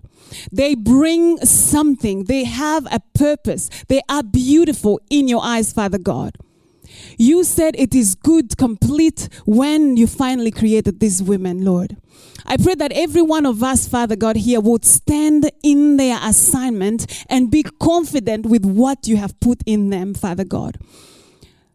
They 0.51 0.75
bring 0.75 1.38
something, 1.38 2.25
they 2.25 2.43
have 2.43 2.86
a 2.91 3.01
purpose, 3.13 3.69
they 3.88 4.01
are 4.10 4.23
beautiful 4.23 4.99
in 5.10 5.27
your 5.27 5.43
eyes, 5.43 5.71
Father 5.71 5.97
God. 5.97 6.38
You 7.17 7.43
said 7.43 7.75
it 7.77 7.93
is 7.93 8.15
good, 8.15 8.57
complete 8.57 9.29
when 9.45 9.97
you 9.97 10.07
finally 10.07 10.51
created 10.51 10.99
these 10.99 11.21
women, 11.21 11.63
Lord. 11.63 11.97
I 12.45 12.57
pray 12.57 12.75
that 12.75 12.93
every 12.93 13.21
one 13.21 13.45
of 13.45 13.62
us, 13.62 13.88
Father 13.88 14.15
God, 14.15 14.38
here 14.38 14.62
would 14.62 14.86
stand 14.86 15.51
in 15.63 15.97
their 15.97 16.17
assignment 16.21 17.25
and 17.29 17.51
be 17.51 17.63
confident 17.63 18.45
with 18.45 18.65
what 18.65 19.07
you 19.07 19.17
have 19.17 19.38
put 19.39 19.62
in 19.65 19.89
them, 19.89 20.13
Father 20.13 20.45
God. 20.45 20.77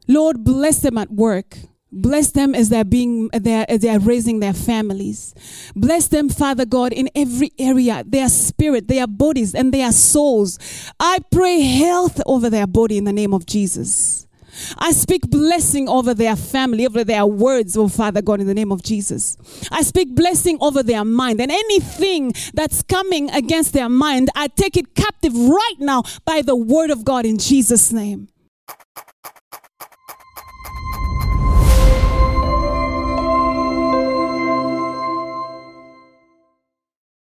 Lord, 0.08 0.44
bless 0.44 0.80
them 0.80 0.96
at 0.96 1.10
work. 1.10 1.58
Bless 1.92 2.30
them 2.30 2.54
as 2.54 2.70
they're 2.70 2.84
being 2.84 3.28
they're, 3.28 3.66
as 3.68 3.80
they 3.80 3.90
are 3.90 3.98
raising 3.98 4.40
their 4.40 4.54
families. 4.54 5.34
Bless 5.76 6.08
them, 6.08 6.30
Father 6.30 6.64
God, 6.64 6.92
in 6.92 7.10
every 7.14 7.52
area, 7.58 8.02
their 8.06 8.30
spirit, 8.30 8.88
their 8.88 9.06
bodies, 9.06 9.54
and 9.54 9.74
their 9.74 9.92
souls. 9.92 10.58
I 10.98 11.18
pray 11.30 11.60
health 11.60 12.20
over 12.24 12.48
their 12.48 12.66
body 12.66 12.96
in 12.96 13.04
the 13.04 13.12
name 13.12 13.34
of 13.34 13.44
Jesus. 13.44 14.26
I 14.78 14.92
speak 14.92 15.30
blessing 15.30 15.88
over 15.88 16.14
their 16.14 16.36
family, 16.36 16.86
over 16.86 17.04
their 17.04 17.26
words, 17.26 17.76
oh 17.76 17.88
Father 17.88 18.22
God, 18.22 18.40
in 18.40 18.46
the 18.46 18.54
name 18.54 18.72
of 18.72 18.82
Jesus. 18.82 19.36
I 19.70 19.82
speak 19.82 20.14
blessing 20.14 20.58
over 20.60 20.82
their 20.82 21.04
mind 21.04 21.40
and 21.40 21.50
anything 21.50 22.32
that's 22.54 22.82
coming 22.82 23.30
against 23.30 23.72
their 23.72 23.88
mind, 23.88 24.30
I 24.34 24.48
take 24.48 24.76
it 24.76 24.94
captive 24.94 25.34
right 25.34 25.76
now 25.78 26.02
by 26.24 26.42
the 26.42 26.56
word 26.56 26.90
of 26.90 27.04
God 27.04 27.24
in 27.24 27.38
Jesus' 27.38 27.92
name. 27.92 28.28